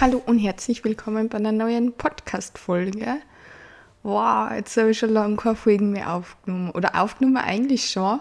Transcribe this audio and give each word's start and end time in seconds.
Hallo 0.00 0.20
und 0.26 0.40
herzlich 0.40 0.82
willkommen 0.82 1.28
bei 1.28 1.38
einer 1.38 1.52
neuen 1.52 1.92
Podcast-Folge. 1.92 3.18
Wow, 4.02 4.50
jetzt 4.50 4.76
habe 4.76 4.90
ich 4.90 4.98
schon 4.98 5.10
lange 5.10 5.36
keine 5.36 5.54
Folgen 5.54 5.92
mehr 5.92 6.12
aufgenommen. 6.12 6.72
Oder 6.72 7.00
aufgenommen 7.00 7.36
eigentlich 7.36 7.88
schon, 7.88 8.18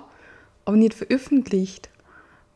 aber 0.65 0.77
nicht 0.77 0.93
veröffentlicht. 0.93 1.89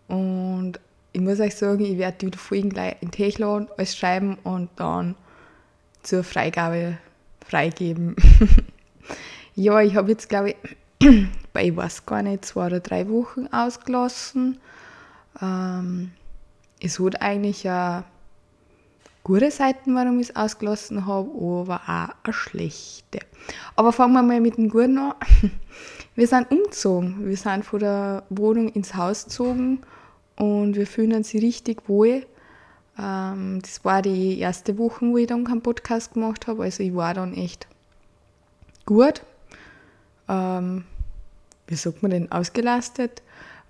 Und 0.08 0.74
ich 1.14 1.22
muss 1.22 1.40
euch 1.40 1.56
sagen, 1.56 1.84
ich 1.84 1.98
werde 1.98 2.30
die 2.30 2.38
Folgen 2.38 2.70
gleich 2.70 2.98
in 3.02 3.10
Techlon 3.10 3.68
alles 3.76 3.98
schreiben 3.98 4.38
und 4.44 4.70
dann 4.76 5.16
zur 6.04 6.24
Freigabe 6.24 7.00
freigeben. 7.44 8.16
ja, 9.56 9.82
ich 9.82 9.96
habe 9.96 10.12
jetzt, 10.12 10.30
glaube 10.30 10.56
ich, 11.00 11.28
bei, 11.54 11.66
ich 11.66 11.76
weiß 11.76 12.06
gar 12.06 12.22
nicht, 12.22 12.46
zwei 12.46 12.68
oder 12.68 12.82
drei 12.82 13.10
Wochen 13.10 13.48
ausgelassen. 13.48 14.60
Ähm, 15.42 16.12
es 16.80 17.00
hat 17.00 17.20
eigentlich 17.20 17.64
ja 17.64 18.04
gute 19.28 19.52
Seiten, 19.52 19.94
warum 19.94 20.20
ich 20.22 20.30
es 20.30 20.36
ausgelassen 20.38 21.06
habe, 21.06 21.30
aber 21.30 21.82
auch 21.86 22.24
eine 22.24 22.34
schlechte. 22.34 23.20
Aber 23.76 23.92
fangen 23.92 24.14
wir 24.14 24.24
mal 24.24 24.40
mit 24.40 24.56
dem 24.56 24.70
Guten 24.70 24.98
an. 24.98 25.14
Wir 26.16 26.28
sind 26.28 26.50
umgezogen. 26.50 27.28
Wir 27.28 27.38
sind 27.38 27.64
von 27.64 27.80
der 27.80 28.24
Wohnung 28.30 28.70
ins 28.70 28.96
Haus 28.96 29.26
gezogen 29.26 29.82
und 30.36 30.76
wir 30.76 30.88
fühlen 30.88 31.14
uns 31.14 31.32
richtig 31.36 31.88
wohl. 31.88 32.26
Ähm, 32.98 33.60
das 33.62 33.86
war 33.86 34.02
die 34.02 34.40
erste 34.40 34.80
Woche, 34.80 35.06
wo 35.06 35.18
ich 35.18 35.28
dann 35.28 35.44
keinen 35.44 35.62
Podcast 35.62 36.16
gemacht 36.16 36.48
habe. 36.48 36.64
Also 36.64 36.82
ich 36.82 36.96
war 36.96 37.14
dann 37.14 37.36
echt 37.36 37.68
gut. 38.88 39.22
Ähm, 40.28 40.86
wie 41.68 41.76
sagt 41.76 42.02
man 42.02 42.10
denn, 42.10 42.32
ausgelastet. 42.32 43.22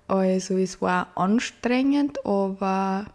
Also 0.06 0.56
es 0.56 0.80
war 0.80 1.08
anstrengend, 1.16 2.24
aber 2.24 3.08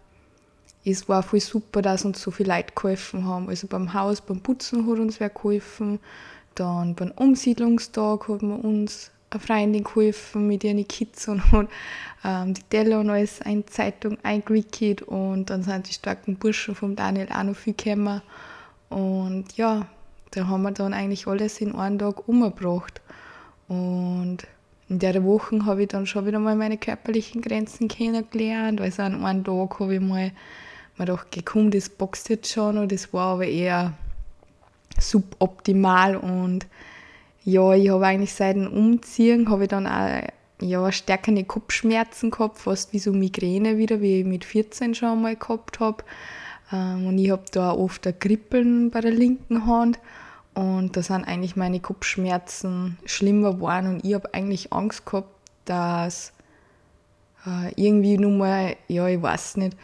es 0.86 1.08
war 1.08 1.23
voll 1.23 1.40
super, 1.40 1.82
dass 1.82 2.05
uns 2.05 2.22
so 2.22 2.32
viele 2.32 2.55
Leute 2.55 2.73
geholfen 2.76 3.26
haben. 3.26 3.50
Also 3.50 3.68
beim 3.68 3.94
Haus, 3.94 4.22
beim 4.22 4.41
Putzen 4.41 4.88
hat 4.88 5.00
uns 5.00 5.20
wer 5.20 5.30
geholfen. 5.30 5.99
Dann 6.55 6.96
beim 6.96 7.12
Umsiedlungstag 7.12 8.27
hat 8.27 8.41
man 8.41 8.60
uns 8.60 9.12
eine 9.30 9.40
Freundin 9.40 9.84
geholfen 9.84 10.48
mit 10.48 10.63
ihren 10.63 10.88
Kids 10.88 11.27
und 11.27 11.52
hat 11.52 11.68
ähm, 12.24 12.54
die 12.54 12.62
Teller 12.63 12.99
und 12.99 13.10
alles 13.10 13.40
in 13.41 13.66
Zeitung 13.68 14.18
eingewickelt 14.24 15.02
und 15.02 15.49
dann 15.49 15.63
sind 15.63 15.90
die 15.90 15.94
starken 15.94 16.35
Burschen 16.35 16.76
vom 16.76 16.96
Daniel 16.96 17.27
auch 17.34 17.44
noch 17.44 17.55
viel 17.55 17.74
gekommen. 17.74 18.22
Und 18.90 19.57
ja, 19.57 19.88
da 20.32 20.48
haben 20.48 20.63
wir 20.63 20.72
dann 20.72 20.94
eigentlich 20.94 21.27
alles 21.27 21.62
in 21.62 21.74
einem 21.74 21.98
Tag 21.98 22.27
umgebracht. 22.27 23.02
Und 23.68 24.40
in 24.90 25.00
der 25.00 25.24
Woche 25.24 25.66
habe 25.66 25.84
ich 25.84 25.88
dann 25.88 26.05
schon 26.05 26.26
wieder 26.26 26.40
mal 26.40 26.55
meine 26.55 26.77
körperlichen 26.77 27.41
Grenzen 27.41 27.88
kennengelernt. 27.88 28.82
Also 28.82 29.02
an 29.02 29.26
einem 29.26 29.44
Tag 29.44 29.79
habe 29.79 29.96
ich 29.96 30.02
mal 30.02 30.32
mir 30.98 31.05
gedacht, 31.05 31.27
komm, 31.46 31.72
das 31.72 31.90
boxt 31.90 32.30
jetzt 32.30 32.52
schon 32.52 32.77
und 32.77 32.91
das 32.91 33.13
war 33.13 33.36
aber 33.36 33.46
eher 33.46 33.94
suboptimal 35.00 36.16
und 36.16 36.68
ja, 37.46 37.74
ich 37.74 37.90
habe 37.90 38.05
eigentlich 38.05 38.34
seit 38.34 38.55
dem 38.55 38.72
Umziehen 38.72 39.50
habe 39.50 39.63
ich 39.63 39.70
dann 39.70 39.88
auch 39.88 40.27
ja, 40.62 40.91
stärkere 40.91 41.44
Kopfschmerzen 41.44 42.32
gehabt, 42.32 42.60
fast 42.60 42.94
wie 42.94 43.00
so 43.00 43.12
Migräne 43.12 43.77
wieder, 43.77 44.02
wie 44.02 44.22
ich 44.22 44.26
mit 44.26 44.46
14 44.46 44.96
schon 44.96 45.22
mal 45.22 45.35
gehabt 45.35 45.80
habe. 45.80 46.04
Ähm, 46.72 47.07
und 47.07 47.18
ich 47.18 47.32
habe 47.32 47.44
da 47.52 47.74
oft 47.74 48.07
ein 48.07 48.18
Kribbeln 48.18 48.91
bei 48.91 49.02
der 49.02 49.12
linken 49.12 49.66
Hand. 49.66 50.00
Und 50.54 50.96
da 50.96 51.02
sind 51.02 51.26
eigentlich 51.26 51.55
meine 51.55 51.80
Kopfschmerzen 51.80 52.98
schlimmer 53.05 53.55
geworden 53.55 53.96
und 53.96 54.05
ich 54.05 54.13
habe 54.13 54.34
eigentlich 54.34 54.72
Angst 54.72 55.05
gehabt, 55.05 55.30
dass 55.66 56.32
äh, 57.48 57.72
irgendwie 57.76 58.18
nur 58.18 58.32
mal, 58.32 58.76
ja, 58.88 59.07
ich 59.07 59.22
weiß 59.22 59.57
nicht, 59.57 59.76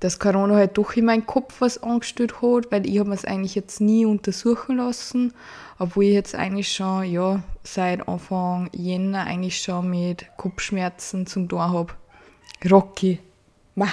dass 0.00 0.18
Corona 0.18 0.54
halt 0.54 0.78
doch 0.78 0.94
in 0.94 1.06
meinen 1.06 1.26
Kopf 1.26 1.60
was 1.60 1.82
angestellt 1.82 2.40
hat, 2.40 2.70
weil 2.70 2.86
ich 2.86 2.98
habe 3.00 3.12
es 3.12 3.24
eigentlich 3.24 3.54
jetzt 3.54 3.80
nie 3.80 4.06
untersuchen 4.06 4.76
lassen, 4.76 5.32
obwohl 5.78 6.04
ich 6.04 6.12
jetzt 6.12 6.34
eigentlich 6.34 6.72
schon, 6.72 7.04
ja, 7.04 7.42
seit 7.64 8.06
Anfang 8.08 8.70
Jänner 8.72 9.24
eigentlich 9.24 9.60
schon 9.60 9.90
mit 9.90 10.26
Kopfschmerzen 10.36 11.26
zum 11.26 11.48
Tor 11.48 11.72
habe. 11.72 11.92
Rocky, 12.70 13.18
ma, 13.74 13.88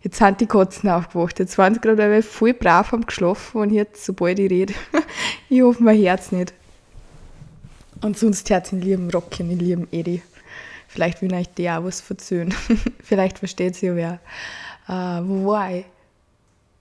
jetzt 0.00 0.18
sind 0.18 0.40
die 0.40 0.46
Katzen 0.46 0.88
aufgewacht, 0.88 1.38
jetzt 1.38 1.58
waren 1.58 1.74
sie 1.74 1.80
gerade 1.80 2.22
voll 2.22 2.54
brav 2.54 2.92
am 2.92 3.06
geschlafen 3.06 3.60
und 3.60 3.70
jetzt, 3.70 4.04
sobald 4.04 4.38
ich 4.38 4.50
rede, 4.50 4.74
ich 5.48 5.62
hoffe 5.62 5.82
mein 5.82 5.98
Herz 5.98 6.32
nicht. 6.32 6.54
Und 8.00 8.18
sonst 8.18 8.50
Herz 8.50 8.72
in 8.72 8.80
lieben 8.80 9.10
Rocky, 9.10 9.42
in 9.42 9.58
lieben 9.58 9.88
Eddie. 9.92 10.22
Vielleicht 10.88 11.22
will 11.22 11.32
euch 11.32 11.48
der 11.48 11.78
auch 11.78 11.84
was 11.84 12.00
verzöhnen. 12.02 12.52
Vielleicht 13.02 13.38
versteht 13.38 13.76
sie 13.76 13.86
ja 13.86 13.96
wer. 13.96 14.20
Uh, 14.88 15.20
wo 15.22 15.46
war 15.50 15.72
ich? 15.72 15.84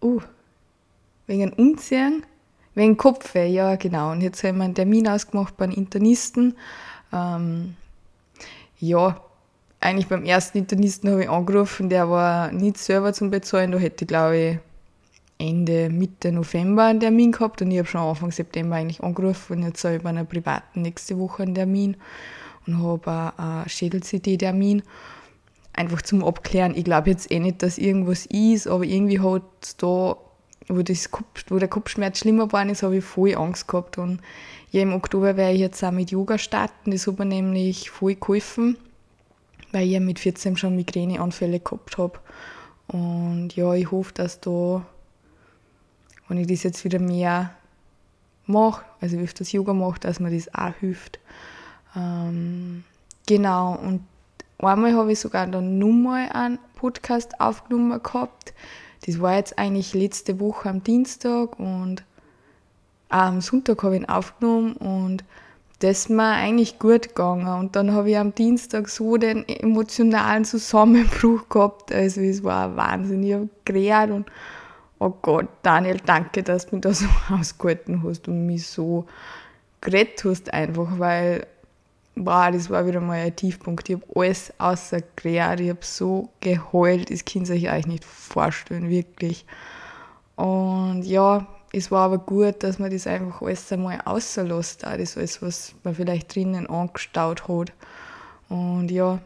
Uh, 0.01 0.21
wegen 1.27 1.53
Umziehen, 1.53 2.25
wegen 2.75 2.97
Kopfweh, 2.97 3.47
ja 3.47 3.75
genau. 3.75 4.11
Und 4.11 4.21
jetzt 4.21 4.43
haben 4.43 4.57
wir 4.57 4.65
einen 4.65 4.75
Termin 4.75 5.07
ausgemacht 5.07 5.55
beim 5.57 5.71
Internisten. 5.71 6.55
Ähm, 7.13 7.75
ja, 8.79 9.21
eigentlich 9.79 10.07
beim 10.07 10.25
ersten 10.25 10.59
Internisten 10.59 11.11
habe 11.11 11.23
ich 11.23 11.29
angerufen, 11.29 11.89
der 11.89 12.09
war 12.09 12.51
nicht 12.51 12.77
selber 12.77 13.13
zum 13.13 13.29
Bezahlen. 13.29 13.71
Da 13.71 13.77
hätte 13.77 14.05
ich, 14.05 14.07
glaube 14.07 14.37
ich, 14.37 14.59
Ende, 15.37 15.89
Mitte 15.89 16.31
November 16.31 16.85
einen 16.85 16.99
Termin 16.99 17.31
gehabt 17.31 17.61
und 17.61 17.71
ich 17.71 17.79
habe 17.79 17.87
schon 17.87 18.01
Anfang 18.01 18.31
September 18.31 18.75
eigentlich 18.75 19.01
angerufen 19.01 19.57
und 19.57 19.63
jetzt 19.63 19.83
habe 19.83 19.95
ich 19.95 20.03
bei 20.03 20.09
einer 20.09 20.23
privaten 20.23 20.83
nächste 20.83 21.17
Woche 21.17 21.43
einen 21.43 21.55
Termin 21.55 21.97
und 22.67 22.83
habe 22.83 23.33
einen 23.37 23.67
Schädel-CT-Termin 23.67 24.83
einfach 25.73 26.01
zum 26.01 26.23
Abklären. 26.23 26.75
Ich 26.75 26.83
glaube 26.83 27.09
jetzt 27.09 27.31
eh 27.31 27.39
nicht, 27.39 27.63
dass 27.63 27.77
irgendwas 27.77 28.25
ist, 28.27 28.67
aber 28.67 28.83
irgendwie 28.83 29.19
hat 29.19 29.43
da, 29.77 30.17
wo, 30.67 30.81
das 30.81 31.11
Kopf, 31.11 31.45
wo 31.49 31.57
der 31.59 31.67
Kopfschmerz 31.67 32.19
schlimmer 32.19 32.47
geworden 32.47 32.69
ist, 32.69 32.83
habe 32.83 32.97
ich 32.97 33.05
voll 33.05 33.35
Angst 33.35 33.67
gehabt. 33.67 33.97
Und 33.97 34.21
ja, 34.71 34.81
im 34.81 34.93
Oktober 34.93 35.37
werde 35.37 35.53
ich 35.53 35.59
jetzt 35.59 35.83
auch 35.83 35.91
mit 35.91 36.11
Yoga 36.11 36.37
starten. 36.37 36.91
Das 36.91 37.07
hat 37.07 37.19
mir 37.19 37.25
nämlich 37.25 37.89
voll 37.89 38.15
geholfen, 38.15 38.77
weil 39.71 39.85
ich 39.85 39.91
ja 39.91 39.99
mit 39.99 40.19
14 40.19 40.57
schon 40.57 40.75
Migräneanfälle 40.75 41.59
gehabt 41.59 41.97
habe. 41.97 42.19
Und 42.87 43.55
ja, 43.55 43.73
ich 43.73 43.89
hoffe, 43.91 44.13
dass 44.13 44.41
da, 44.41 44.85
wenn 46.27 46.37
ich 46.37 46.47
das 46.47 46.63
jetzt 46.63 46.83
wieder 46.83 46.99
mehr 46.99 47.51
mache, 48.45 48.83
also 48.99 49.17
wie 49.17 49.23
ich 49.23 49.33
das 49.33 49.51
Yoga 49.51 49.73
mache, 49.73 49.99
dass 49.99 50.19
mir 50.19 50.31
das 50.31 50.53
auch 50.53 50.73
hilft. 50.79 51.19
Ähm, 51.95 52.83
genau, 53.25 53.75
und 53.75 54.01
Einmal 54.63 54.93
habe 54.93 55.11
ich 55.11 55.19
sogar 55.19 55.47
dann 55.47 55.79
nochmal 55.79 56.29
einen 56.29 56.59
Podcast 56.75 57.39
aufgenommen 57.39 58.01
gehabt. 58.01 58.53
Das 59.05 59.19
war 59.19 59.35
jetzt 59.35 59.57
eigentlich 59.57 59.93
letzte 59.93 60.39
Woche 60.39 60.69
am 60.69 60.83
Dienstag 60.83 61.59
und 61.59 62.03
am 63.09 63.41
Sonntag 63.41 63.83
habe 63.83 63.95
ich 63.95 64.01
ihn 64.01 64.09
aufgenommen 64.09 64.73
und 64.73 65.23
das 65.79 66.01
ist 66.01 66.09
mir 66.11 66.23
eigentlich 66.23 66.77
gut 66.77 67.09
gegangen. 67.09 67.47
Und 67.47 67.75
dann 67.75 67.91
habe 67.91 68.11
ich 68.11 68.17
am 68.17 68.35
Dienstag 68.35 68.87
so 68.87 69.17
den 69.17 69.47
emotionalen 69.47 70.45
Zusammenbruch 70.45 71.49
gehabt. 71.49 71.91
Also 71.91 72.21
es 72.21 72.43
war 72.43 72.75
Wahnsinn. 72.77 73.23
Ich 73.23 73.33
habe 73.33 73.49
geredet 73.65 74.11
und 74.11 74.31
oh 74.99 75.11
Gott, 75.21 75.47
Daniel, 75.63 75.97
danke, 76.05 76.43
dass 76.43 76.67
du 76.67 76.75
mich 76.75 76.83
da 76.83 76.93
so 76.93 77.07
ausgehalten 77.33 78.03
hast 78.03 78.27
und 78.27 78.45
mich 78.45 78.67
so 78.67 79.07
gerettet 79.81 80.25
hast 80.25 80.53
einfach, 80.53 80.99
weil 80.99 81.47
wow, 82.15 82.51
das 82.51 82.69
war 82.69 82.85
wieder 82.85 83.01
mal 83.01 83.19
ein 83.19 83.35
Tiefpunkt. 83.35 83.89
Ich 83.89 83.95
habe 83.95 84.19
alles 84.19 84.53
außer 84.57 84.99
ich 85.23 85.69
habe 85.69 85.77
so 85.81 86.29
geheult, 86.39 87.09
das 87.11 87.25
könnt 87.25 87.49
ihr 87.49 87.55
euch 87.55 87.69
eigentlich 87.69 87.87
nicht 87.87 88.05
vorstellen, 88.05 88.89
wirklich. 88.89 89.45
Und 90.35 91.03
ja, 91.03 91.47
es 91.73 91.91
war 91.91 92.05
aber 92.05 92.17
gut, 92.17 92.63
dass 92.63 92.79
man 92.79 92.91
das 92.91 93.07
einfach 93.07 93.41
alles 93.41 93.71
einmal 93.71 94.01
außerlässt, 94.03 94.85
auch 94.85 94.97
das 94.97 95.17
alles, 95.17 95.41
was 95.41 95.73
man 95.83 95.95
vielleicht 95.95 96.35
drinnen 96.35 96.67
angestaut 96.67 97.47
hat. 97.47 97.71
Und 98.49 98.91
ja, 98.91 99.19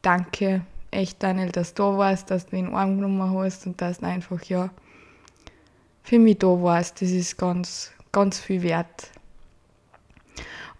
danke 0.00 0.62
echt, 0.90 1.22
Daniel, 1.22 1.50
dass 1.50 1.74
du 1.74 1.82
da 1.82 1.98
warst, 1.98 2.30
dass 2.30 2.46
du 2.46 2.56
ihn 2.56 2.74
Arm 2.74 2.96
genommen 2.96 3.38
hast 3.38 3.66
und 3.66 3.80
dass 3.80 3.98
du 3.98 4.06
einfach, 4.06 4.42
ja, 4.44 4.70
für 6.02 6.18
mich 6.18 6.38
da 6.38 6.46
warst. 6.46 7.02
Das 7.02 7.10
ist 7.10 7.36
ganz, 7.36 7.92
ganz 8.12 8.38
viel 8.38 8.62
wert. 8.62 9.10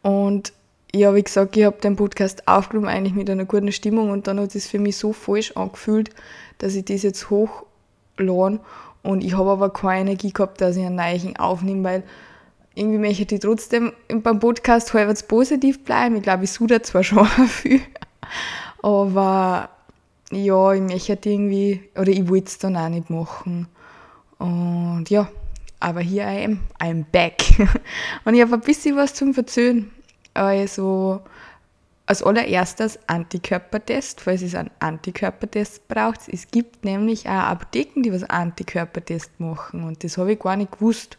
Und 0.03 0.53
ja, 0.95 1.15
wie 1.15 1.23
gesagt, 1.23 1.57
ich 1.57 1.65
habe 1.65 1.81
den 1.81 1.97
Podcast 1.97 2.47
aufgenommen 2.47 2.89
eigentlich 2.89 3.15
mit 3.15 3.31
einer 3.31 3.47
guten 3.47 3.73
Stimmung 3.73 4.11
und 4.11 4.27
dann 4.27 4.39
hat 4.39 4.55
es 4.55 4.67
für 4.67 4.79
mich 4.79 4.97
so 4.97 5.13
falsch 5.13 5.53
angefühlt, 5.53 6.11
dass 6.59 6.75
ich 6.75 6.85
das 6.85 7.03
jetzt 7.03 7.31
hochlade 7.31 8.61
und 9.03 9.25
ich 9.25 9.37
habe 9.37 9.51
aber 9.51 9.71
keine 9.71 10.03
Energie 10.03 10.33
gehabt, 10.33 10.61
dass 10.61 10.77
ich 10.77 10.85
einen 10.85 10.97
neuen 10.97 11.37
aufnehme, 11.37 11.85
weil 11.85 12.03
irgendwie 12.75 12.99
möchte 12.99 13.35
ich 13.35 13.41
trotzdem 13.41 13.93
beim 14.09 14.39
Podcast 14.39 14.93
halbwegs 14.95 15.23
positiv 15.23 15.85
bleiben. 15.85 16.17
Ich 16.17 16.23
glaube, 16.23 16.45
ich 16.45 16.53
suche 16.53 16.81
zwar 16.83 17.03
schon 17.05 17.27
viel, 17.27 17.81
aber 18.83 19.71
ja, 20.31 20.73
ich 20.73 20.81
möchte 20.81 21.29
irgendwie, 21.29 21.83
oder 21.97 22.09
ich 22.09 22.29
wollte 22.29 22.47
es 22.47 22.59
dann 22.59 22.77
auch 22.77 22.89
nicht 22.89 23.11
machen. 23.11 23.67
Und 24.39 25.07
ja, 25.09 25.29
aber 25.81 26.01
hier 26.01 26.25
I 26.25 26.45
am, 26.45 26.61
I'm 26.81 27.05
back. 27.11 27.43
und 28.25 28.35
ich 28.35 28.43
habe 28.43 28.55
ein 28.55 28.61
bisschen 28.61 28.97
was 28.97 29.15
zum 29.15 29.35
Verzögern. 29.35 29.91
Also 30.35 31.23
als 32.07 32.23
allererstes 32.23 32.99
Antikörpertest, 33.07 34.21
falls 34.21 34.43
es 34.43 34.55
einen 34.55 34.71
Antikörpertest 34.81 35.87
braucht. 35.89 36.29
Es 36.29 36.49
gibt 36.51 36.85
nämlich 36.85 37.27
auch 37.27 37.33
Apotheken, 37.33 38.03
die 38.03 38.13
was 38.13 38.25
Antikörpertest 38.25 39.39
machen 39.39 39.85
und 39.85 40.03
das 40.05 40.19
habe 40.19 40.33
ich 40.33 40.39
gar 40.39 40.57
nicht 40.57 40.73
gewusst. 40.73 41.17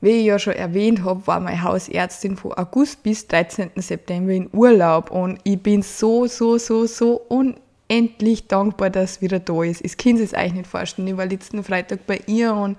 Wie 0.00 0.10
ich 0.10 0.26
ja 0.26 0.38
schon 0.40 0.54
erwähnt 0.54 1.04
habe, 1.04 1.24
war 1.28 1.38
meine 1.38 1.62
Hausärztin 1.62 2.36
von 2.36 2.52
August 2.54 3.04
bis 3.04 3.28
13. 3.28 3.70
September 3.76 4.32
in 4.32 4.50
Urlaub 4.52 5.12
und 5.12 5.38
ich 5.44 5.62
bin 5.62 5.82
so, 5.82 6.26
so, 6.26 6.58
so, 6.58 6.86
so 6.86 7.20
unendlich 7.28 8.48
dankbar, 8.48 8.90
dass 8.90 9.14
sie 9.14 9.20
wieder 9.20 9.38
da 9.38 9.62
ist. 9.62 9.84
Ich 9.84 9.96
kann 9.96 10.16
es 10.16 10.34
euch 10.34 10.52
nicht 10.52 10.66
vorstellen. 10.66 11.06
Ich 11.06 11.16
war 11.16 11.26
letzten 11.26 11.62
Freitag 11.62 12.04
bei 12.08 12.20
ihr 12.26 12.52
und 12.52 12.76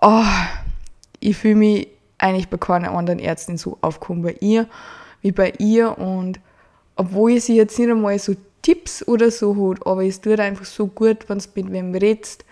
oh, 0.00 0.24
ich 1.20 1.36
fühle 1.36 1.56
mich 1.56 1.88
eigentlich 2.26 2.48
bei 2.48 2.56
keiner 2.56 2.92
anderen 2.92 3.18
Ärztin 3.18 3.56
so 3.56 3.78
aufgekommen 3.80 4.22
bei 4.22 4.36
ihr 4.40 4.68
wie 5.22 5.32
bei 5.32 5.52
ihr 5.58 5.98
und 5.98 6.40
obwohl 6.94 7.38
sie 7.40 7.56
jetzt 7.56 7.78
nicht 7.78 7.90
einmal 7.90 8.18
so 8.18 8.34
Tipps 8.62 9.06
oder 9.06 9.30
so 9.30 9.70
hat, 9.70 9.86
aber 9.86 10.04
es 10.04 10.20
tut 10.20 10.40
einfach 10.40 10.64
so 10.64 10.86
gut, 10.86 11.28
wenn 11.28 11.38
du 11.38 11.44
mit 11.54 11.72
wem 11.72 11.94
redest, 11.94 12.44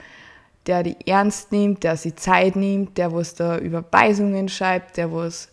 der 0.66 0.82
die 0.82 0.96
ernst 1.06 1.52
nimmt, 1.52 1.82
der 1.82 1.96
sich 1.96 2.16
Zeit 2.16 2.56
nimmt, 2.56 2.96
der 2.98 3.12
was 3.12 3.34
da 3.34 3.58
Überweisungen 3.58 4.48
schreibt, 4.48 4.96
der 4.96 5.12
was 5.12 5.48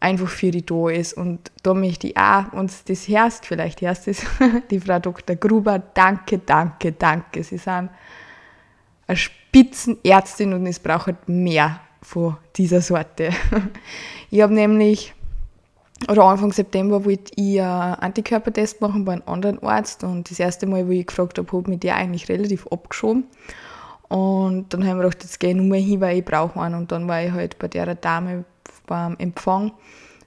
einfach 0.00 0.28
für 0.28 0.50
die 0.50 0.66
da 0.66 0.88
ist. 0.88 1.14
Und 1.14 1.50
da 1.62 1.74
möchte 1.74 2.08
ich 2.08 2.16
auch, 2.16 2.52
und 2.52 2.72
das 2.88 3.06
hörst, 3.08 3.46
vielleicht 3.46 3.80
hörst 3.82 4.08
es, 4.08 4.24
die 4.70 4.80
Frau 4.80 4.98
Dr. 4.98 5.36
Gruber, 5.36 5.78
danke, 5.78 6.38
danke, 6.38 6.92
danke. 6.92 7.44
Sie 7.44 7.58
sind 7.58 7.90
eine 9.06 9.16
Spitzenärztin 9.16 10.52
und 10.54 10.66
es 10.66 10.80
braucht 10.80 11.28
mehr 11.28 11.80
von 12.02 12.36
dieser 12.56 12.80
Sorte. 12.80 13.30
Ich 14.30 14.40
habe 14.40 14.54
nämlich 14.54 15.12
oder 16.08 16.24
Anfang 16.24 16.52
September 16.52 17.04
wollte 17.04 17.32
ich 17.36 17.60
einen 17.60 17.94
Antikörpertest 17.94 18.80
machen 18.80 19.04
bei 19.04 19.12
einem 19.12 19.22
anderen 19.26 19.62
Arzt 19.62 20.02
und 20.04 20.30
das 20.30 20.40
erste 20.40 20.66
Mal, 20.66 20.86
wo 20.86 20.90
ich 20.90 21.06
gefragt 21.06 21.38
habe, 21.38 21.52
habe 21.52 21.72
ich 21.72 21.80
der 21.80 21.96
eigentlich 21.96 22.28
relativ 22.28 22.66
abgeschoben. 22.68 23.24
Und 24.08 24.72
dann 24.72 24.86
haben 24.86 24.98
wir 24.98 25.04
gedacht, 25.04 25.22
jetzt 25.22 25.38
gehe 25.38 25.50
ich 25.50 25.56
nur 25.56 25.76
hin, 25.76 26.00
weil 26.00 26.18
ich 26.18 26.24
brauche 26.24 26.60
einen. 26.60 26.74
Und 26.74 26.92
dann 26.92 27.08
war 27.08 27.22
ich 27.22 27.32
halt 27.32 27.58
bei 27.58 27.68
der 27.68 27.94
Dame 27.94 28.44
beim 28.86 29.16
Empfang 29.18 29.72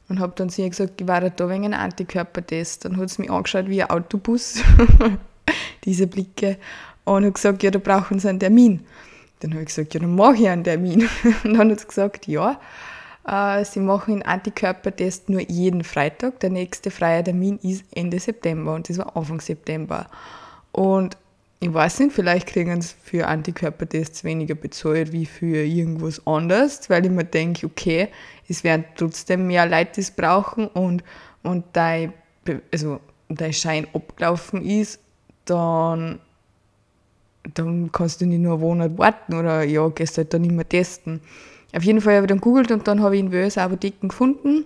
und 0.10 0.20
habe 0.20 0.34
dann 0.36 0.50
zu 0.50 0.62
ihr 0.62 0.70
gesagt, 0.70 1.02
ich 1.02 1.08
war 1.08 1.22
da 1.22 1.50
wegen 1.50 1.66
einem 1.66 1.80
Antikörpertest. 1.80 2.86
Dann 2.86 2.98
hat 2.98 3.10
sie 3.10 3.22
mich 3.24 3.32
angeschaut 3.32 3.68
wie 3.68 3.84
ein 3.84 3.90
Autobus, 3.90 4.62
diese 5.84 6.08
Blicke, 6.08 6.58
und 7.04 7.26
hat 7.26 7.36
gesagt, 7.36 7.64
ja, 7.64 7.72
da 7.72 7.80
brauchen 7.80 8.20
sie 8.20 8.30
einen 8.30 8.40
Termin. 8.40 8.86
Dann 9.40 9.52
habe 9.52 9.62
ich 9.62 9.68
gesagt, 9.68 9.94
ja, 9.94 10.00
dann 10.00 10.16
mache 10.16 10.36
ich 10.36 10.48
einen 10.48 10.64
Termin. 10.64 11.10
Und 11.44 11.54
dann 11.54 11.72
hat 11.72 11.80
sie 11.80 11.88
gesagt, 11.88 12.28
ja. 12.28 12.60
Äh, 13.28 13.66
sie 13.66 13.80
machen 13.80 14.16
den 14.16 14.24
Antikörpertest 14.24 15.30
nur 15.30 15.42
jeden 15.42 15.84
Freitag. 15.84 16.40
Der 16.40 16.50
nächste 16.50 16.92
freie 16.92 17.24
Termin 17.24 17.60
ist 17.64 17.84
Ende 17.92 18.20
September 18.20 18.76
und 18.76 18.88
das 18.88 19.00
war 19.00 19.18
Anfang 19.18 19.42
September. 19.42 20.08
Und 20.72 21.18
ich 21.60 21.74
weiß 21.74 22.02
nicht, 22.02 22.14
vielleicht 22.14 22.48
kriegen 22.48 22.82
sie 22.82 22.94
für 23.02 23.28
Antikörpertests 23.28 24.24
weniger 24.24 24.56
bezahlt 24.56 25.12
wie 25.12 25.26
für 25.26 25.64
irgendwas 25.64 26.26
anderes, 26.28 26.90
weil 26.90 27.06
ich 27.06 27.12
mir 27.12 27.24
denke, 27.24 27.66
okay, 27.66 28.10
es 28.48 28.64
werden 28.64 28.86
trotzdem 28.96 29.48
mehr 29.48 29.66
Leute 29.66 29.94
das 29.96 30.12
brauchen 30.12 30.68
und, 30.68 31.04
und 31.42 31.66
dein, 31.74 32.14
also, 32.72 33.00
dein 33.30 33.54
Schein 33.54 33.88
abgelaufen 33.94 34.64
ist, 34.64 35.00
dann, 35.46 36.20
dann 37.54 37.92
kannst 37.92 38.22
du 38.22 38.26
nicht 38.26 38.40
nur 38.40 38.54
einen 38.54 38.62
Monat 38.62 38.98
warten 38.98 39.36
oder 39.36 39.64
ja, 39.64 39.88
gehst 39.90 40.18
halt 40.18 40.34
dann 40.34 40.42
nicht 40.42 40.54
mehr 40.54 40.68
testen. 40.68 41.22
Auf 41.76 41.84
jeden 41.84 42.02
Fall 42.02 42.16
habe 42.16 42.26
ich 42.26 42.30
dann 42.30 42.42
googelt 42.42 42.72
und 42.72 42.88
dann 42.88 43.02
habe 43.02 43.16
ich 43.16 43.22
in 43.22 43.32
Wös 43.32 43.58
Apotheken 43.58 44.08
gefunden, 44.08 44.66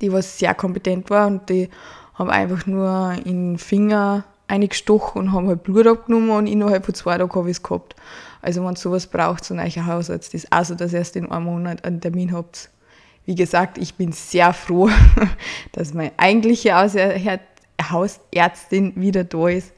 die 0.00 0.12
was 0.12 0.38
sehr 0.38 0.54
kompetent 0.54 1.10
war 1.10 1.26
und 1.26 1.48
die 1.48 1.68
haben 2.14 2.30
einfach 2.30 2.66
nur 2.66 3.14
in 3.24 3.52
den 3.52 3.58
Finger 3.58 4.24
eingestochen 4.46 5.22
und 5.22 5.32
haben 5.32 5.48
halt 5.48 5.62
Blut 5.62 5.86
abgenommen 5.86 6.30
und 6.30 6.46
innerhalb 6.46 6.84
von 6.84 6.94
zwei 6.94 7.18
Tagen 7.18 7.34
habe 7.34 7.50
ich 7.50 7.58
es 7.58 7.62
gehabt. 7.62 7.96
Also 8.42 8.64
wenn 8.64 8.76
sowas 8.76 9.06
braucht, 9.06 9.44
so 9.44 9.54
ein 9.54 9.58
neuer 9.58 9.86
Hausarzt, 9.86 10.34
ist 10.34 10.52
also, 10.52 10.74
dass 10.74 10.92
ihr 10.92 10.98
erst 10.98 11.16
in 11.16 11.30
einem 11.30 11.46
Monat 11.46 11.84
einen 11.84 12.00
Termin 12.00 12.32
habt. 12.32 12.70
Wie 13.24 13.34
gesagt, 13.34 13.78
ich 13.78 13.94
bin 13.94 14.12
sehr 14.12 14.52
froh, 14.52 14.90
dass 15.72 15.94
meine 15.94 16.12
eigentliche 16.18 16.74
Hausärztin 17.90 18.92
wieder 18.96 19.24
da 19.24 19.48
ist. 19.48 19.72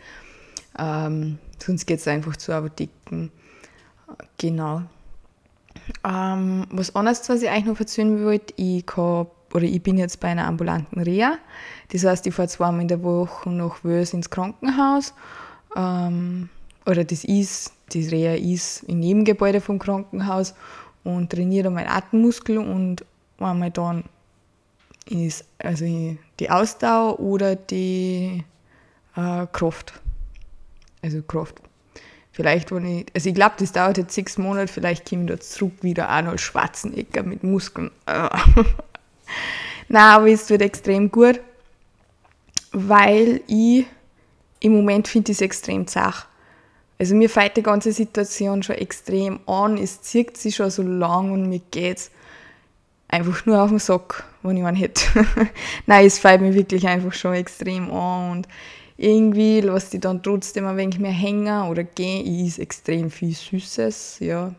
Ähm, 0.79 1.39
sonst 1.59 1.87
geht 1.87 2.01
es 2.01 2.09
einfach 2.09 2.37
zu 2.37 2.53
Apotheken. 2.53 3.31
Genau. 4.39 4.83
Ähm, 6.05 6.67
was 6.71 6.95
anderes, 6.95 7.29
was 7.29 7.43
ich 7.43 7.49
eigentlich 7.49 7.67
noch 7.67 7.81
erzählen 7.81 8.25
wollte, 8.25 8.55
ich, 8.57 8.85
hab, 8.97 9.55
oder 9.55 9.65
ich 9.65 9.83
bin 9.83 9.99
jetzt 9.99 10.21
bei 10.21 10.29
einer 10.29 10.47
ambulanten 10.47 11.01
Reha. 11.01 11.39
Das 11.93 12.05
heißt, 12.05 12.27
ich 12.27 12.35
fahre 12.35 12.49
zweimal 12.49 12.83
in 12.83 12.89
der 12.89 13.03
Woche 13.03 13.51
nach 13.51 13.85
Wös 13.85 14.13
ins 14.13 14.31
Krankenhaus. 14.31 15.15
Ähm, 15.77 16.49
oder 16.87 17.05
das 17.05 17.25
ist, 17.25 17.73
die 17.93 18.09
Reha 18.09 18.35
ist 18.35 18.85
im 18.85 19.01
Nebengebäude 19.01 19.61
vom 19.61 19.79
Krankenhaus 19.79 20.55
und 21.05 21.31
trainiere 21.31 21.71
meinen 21.71 21.89
Atemmuskel 21.89 22.59
und 22.59 23.05
einmal 23.39 23.71
dann 23.71 24.05
ist 25.09 25.45
also 25.59 25.85
die 26.41 26.51
Ausdauer 26.51 27.21
oder 27.21 27.55
die 27.55 28.45
äh, 29.15 29.47
Kraft. 29.53 30.01
Also 31.07 31.23
Kraft. 31.23 31.63
Vielleicht, 32.33 32.73
wenn 32.73 32.85
ich, 32.85 33.07
also 33.15 33.29
ich 33.29 33.35
glaube, 33.35 33.55
das 33.59 33.71
dauert 33.71 33.97
jetzt 33.97 34.15
sechs 34.15 34.39
Monate, 34.39 34.71
vielleicht 34.71 35.09
komme 35.09 35.23
ich 35.23 35.29
da 35.29 35.41
zurück 35.41 35.73
wieder 35.83 36.09
Arnold 36.09 36.41
Schwarzenegger 36.41 37.23
mit 37.23 37.45
Muskeln. 37.45 37.93
Nein, 38.07 38.67
aber 39.89 40.29
es 40.29 40.51
wird 40.51 40.63
extrem 40.63 41.13
gut, 41.13 41.41
weil 42.73 43.41
ich 43.47 43.87
im 44.59 44.73
Moment 44.73 45.07
finde 45.07 45.31
es 45.31 45.41
extrem 45.41 45.87
zach. 45.87 46.27
Also 46.99 47.15
mir 47.15 47.31
fällt 47.31 47.57
die 47.57 47.63
ganze 47.63 47.93
Situation 47.93 48.65
schon 48.65 48.77
extrem 48.77 49.39
an, 49.47 49.79
es 49.79 50.03
zieht 50.03 50.37
sich 50.37 50.57
schon 50.57 50.71
so 50.71 50.83
lang 50.83 51.31
und 51.31 51.49
mir 51.49 51.61
geht 51.71 51.99
es 51.99 52.11
einfach 53.07 53.47
nur 53.47 53.63
auf 53.63 53.71
den 53.71 53.79
Sack, 53.79 54.25
wenn 54.43 54.57
ich 54.57 54.65
einen 54.65 54.77
hätte. 54.77 55.05
Nein, 55.87 56.07
es 56.07 56.19
fällt 56.19 56.41
mir 56.41 56.55
wirklich 56.55 56.89
einfach 56.89 57.13
schon 57.13 57.35
extrem 57.35 57.93
an 57.93 58.33
und 58.33 58.49
irgendwie 58.97 59.61
lässt 59.61 59.93
die 59.93 60.01
dann 60.01 60.23
trotzdem 60.23 60.67
ein 60.67 60.77
wenig 60.77 60.99
mehr 60.99 61.13
hängen 61.13 61.69
oder 61.69 61.85
gehen. 61.85 62.47
ist 62.47 62.59
extrem 62.59 63.11
viel 63.11 63.35
Süßes, 63.35 64.19
ja. 64.21 64.55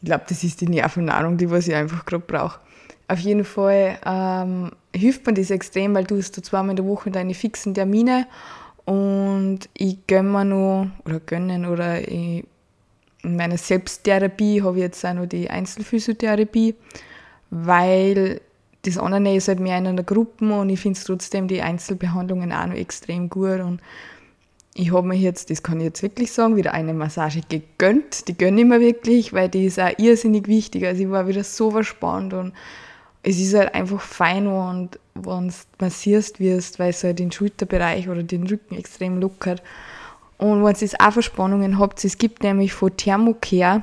Ich 0.00 0.06
glaube, 0.06 0.24
das 0.28 0.44
ist 0.44 0.60
die 0.60 0.68
Nervennahrung, 0.68 1.36
die 1.36 1.50
was 1.50 1.66
ich 1.66 1.74
einfach 1.74 2.04
gerade 2.04 2.24
brauche. 2.24 2.60
Auf 3.08 3.18
jeden 3.18 3.44
Fall 3.44 3.98
ähm, 4.04 4.70
hilft 4.94 5.26
mir 5.26 5.34
das 5.34 5.50
extrem, 5.50 5.94
weil 5.94 6.04
du 6.04 6.18
hast 6.18 6.36
da 6.36 6.42
zweimal 6.42 6.70
in 6.70 6.76
der 6.76 6.84
Woche 6.84 7.10
deine 7.10 7.34
fixen 7.34 7.74
Termine 7.74 8.26
und 8.84 9.60
ich 9.74 10.06
gönne 10.06 10.28
mir 10.28 10.44
noch, 10.44 10.88
oder 11.04 11.20
gönnen, 11.20 11.66
oder 11.66 12.00
ich, 12.06 12.44
in 13.22 13.36
meiner 13.36 13.58
Selbsttherapie 13.58 14.62
habe 14.62 14.76
ich 14.76 14.82
jetzt 14.82 15.04
auch 15.04 15.14
noch 15.14 15.26
die 15.26 15.50
Einzelphysiotherapie, 15.50 16.74
weil 17.50 18.40
das 18.82 18.98
andere 18.98 19.34
ist 19.34 19.48
halt 19.48 19.60
mehr 19.60 19.78
in 19.78 19.86
einer 19.86 20.02
Gruppe 20.02 20.52
und 20.52 20.70
ich 20.70 20.80
finde 20.80 21.00
trotzdem 21.04 21.48
die 21.48 21.62
Einzelbehandlungen 21.62 22.52
auch 22.52 22.66
noch 22.66 22.74
extrem 22.74 23.28
gut 23.28 23.60
und 23.60 23.80
ich 24.74 24.92
habe 24.92 25.08
mir 25.08 25.16
jetzt, 25.16 25.50
das 25.50 25.64
kann 25.64 25.80
ich 25.80 25.86
jetzt 25.86 26.02
wirklich 26.02 26.30
sagen, 26.30 26.54
wieder 26.54 26.72
eine 26.72 26.94
Massage 26.94 27.40
gegönnt. 27.48 28.28
Die 28.28 28.38
gönne 28.38 28.60
ich 28.60 28.66
mir 28.66 28.80
wirklich, 28.80 29.32
weil 29.32 29.48
die 29.48 29.66
ist 29.66 29.80
auch 29.80 29.90
irrsinnig 29.98 30.46
wichtig. 30.46 30.86
Also 30.86 31.02
ich 31.02 31.10
war 31.10 31.26
wieder 31.26 31.42
so 31.42 31.72
verspannt 31.72 32.32
und 32.32 32.52
es 33.24 33.40
ist 33.40 33.54
halt 33.54 33.74
einfach 33.74 34.00
fein 34.00 34.46
wenn 34.46 35.48
du 35.48 35.54
massierst 35.80 36.38
wirst, 36.38 36.78
weil 36.78 36.90
es 36.90 37.02
halt 37.02 37.18
den 37.18 37.32
Schulterbereich 37.32 38.08
oder 38.08 38.22
den 38.22 38.46
Rücken 38.46 38.76
extrem 38.76 39.18
lockert. 39.20 39.64
Und 40.38 40.64
wenn 40.64 40.76
ihr 40.80 40.88
auch 41.00 41.12
Verspannungen 41.12 41.80
habt, 41.80 42.04
es 42.04 42.16
gibt 42.16 42.44
nämlich 42.44 42.72
von 42.72 42.96
Thermocare 42.96 43.82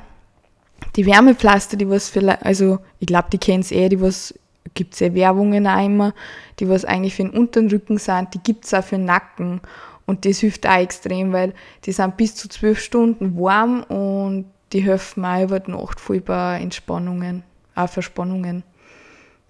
die 0.95 1.05
Wärmepflaster, 1.05 1.75
die 1.75 1.89
was 1.89 2.07
vielleicht, 2.07 2.45
also 2.45 2.79
ich 2.99 3.07
glaube, 3.07 3.27
die 3.33 3.37
kennt 3.37 3.69
eh, 3.71 3.89
die 3.89 3.99
was 3.99 4.33
gibt 4.74 4.93
es 4.93 5.00
ja 5.00 5.13
Werbungen 5.13 5.67
auch 5.67 5.86
immer, 5.86 6.13
die 6.60 6.67
was 6.67 6.86
eigentlich 6.86 7.15
für 7.15 7.24
den 7.24 7.31
unteren 7.31 7.69
Rücken 7.69 7.98
sind, 7.98 8.34
die 8.34 8.39
gibt 8.39 8.65
es 8.65 8.74
auch 8.74 8.84
für 8.84 8.95
den 8.95 9.05
Nacken. 9.05 9.62
Und 10.05 10.25
das 10.25 10.39
hilft 10.39 10.67
auch 10.67 10.77
extrem, 10.77 11.34
weil 11.34 11.53
die 11.86 11.91
sind 11.91 12.17
bis 12.17 12.36
zu 12.36 12.48
zwölf 12.48 12.79
Stunden 12.79 13.39
warm 13.39 13.84
und 13.84 14.45
die 14.72 14.81
helfen 14.81 15.25
auch 15.25 15.41
über 15.41 15.60
die 15.60 15.72
Nacht 15.72 16.00
voll 16.00 16.22
bei 16.22 16.60
Entspannungen, 16.60 17.43
auch 17.75 17.89
Verspannungen. 17.89 18.63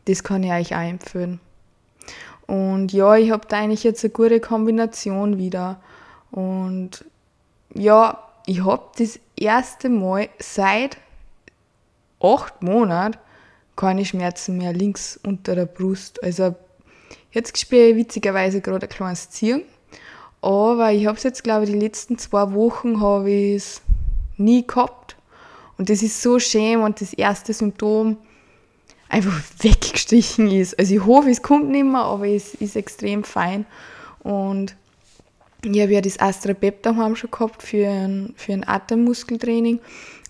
Das 0.05 0.23
kann 0.23 0.43
ich 0.43 0.51
euch 0.51 0.75
auch 0.75 0.87
empfehlen. 0.87 1.39
Und 2.47 2.93
ja, 2.93 3.15
ich 3.15 3.31
habe 3.31 3.47
da 3.47 3.57
eigentlich 3.57 3.83
jetzt 3.83 4.03
eine 4.03 4.13
gute 4.13 4.39
Kombination 4.39 5.37
wieder. 5.37 5.81
Und 6.31 7.03
ja, 7.73 8.19
ich 8.45 8.63
habe 8.63 8.83
das 8.97 9.19
erste 9.35 9.89
Mal 9.89 10.29
seit 10.37 10.97
acht 12.21 12.61
Monaten 12.61 13.17
keine 13.75 14.05
Schmerzen 14.05 14.57
mehr 14.57 14.73
links 14.73 15.19
unter 15.23 15.55
der 15.55 15.65
Brust. 15.65 16.23
Also 16.23 16.55
jetzt 17.31 17.57
spüre 17.57 17.89
ich 17.89 17.95
witzigerweise 17.95 18.61
gerade 18.61 18.87
ein 18.87 18.89
kleines 18.89 19.29
Ziehen. 19.29 19.63
Aber 20.41 20.91
ich 20.91 21.07
habe 21.07 21.17
es 21.17 21.23
jetzt, 21.23 21.43
glaube 21.43 21.65
ich, 21.65 21.71
die 21.71 21.79
letzten 21.79 22.17
zwei 22.17 22.53
Wochen 22.53 23.01
habe 23.01 23.31
ich 23.31 23.55
es 23.55 23.81
nie 24.37 24.65
gehabt. 24.65 25.15
Und 25.77 25.89
das 25.89 26.03
ist 26.03 26.21
so 26.21 26.39
schön 26.39 26.81
und 26.81 27.01
das 27.01 27.13
erste 27.13 27.53
Symptom 27.53 28.17
einfach 29.09 29.41
weggestrichen 29.59 30.49
ist. 30.51 30.77
Also 30.79 30.95
ich 30.95 31.05
hoffe, 31.05 31.29
es 31.29 31.41
kommt 31.41 31.69
nicht 31.69 31.85
mehr, 31.85 32.01
aber 32.01 32.27
es 32.27 32.53
ist 32.55 32.75
extrem 32.75 33.23
fein. 33.23 33.65
Und 34.19 34.75
ich 35.63 35.81
habe 35.81 35.93
ja 35.93 36.01
das 36.01 36.19
Astra 36.19 36.53
Pep 36.53 36.83
daheim 36.83 37.15
schon 37.15 37.31
gehabt 37.31 37.63
für 37.63 37.87
ein, 37.87 38.33
für 38.37 38.53
ein 38.53 38.67
Atemmuskeltraining. 38.67 39.79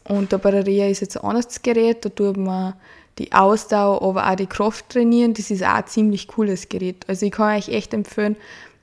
Und 0.06 0.32
da 0.32 0.38
bei 0.38 0.52
der 0.52 0.66
Reha 0.66 0.88
ist 0.88 1.02
jetzt 1.02 1.18
ein 1.18 1.24
anderes 1.24 1.62
Gerät, 1.62 2.06
da 2.06 2.10
tut 2.10 2.38
man 2.38 2.76
die 3.18 3.32
Ausdauer, 3.32 4.02
aber 4.02 4.30
auch 4.30 4.36
die 4.36 4.48
Kraft 4.48 4.90
trainieren. 4.90 5.34
Das 5.34 5.52
ist 5.52 5.64
auch 5.64 5.76
ein 5.76 5.88
ziemlich 5.88 6.28
cooles 6.28 6.70
Gerät. 6.70 7.06
Also 7.08 7.26
ich 7.26 7.32
kann 7.32 7.58
euch 7.58 7.70
echt 7.70 7.94
empfehlen, 7.94 8.36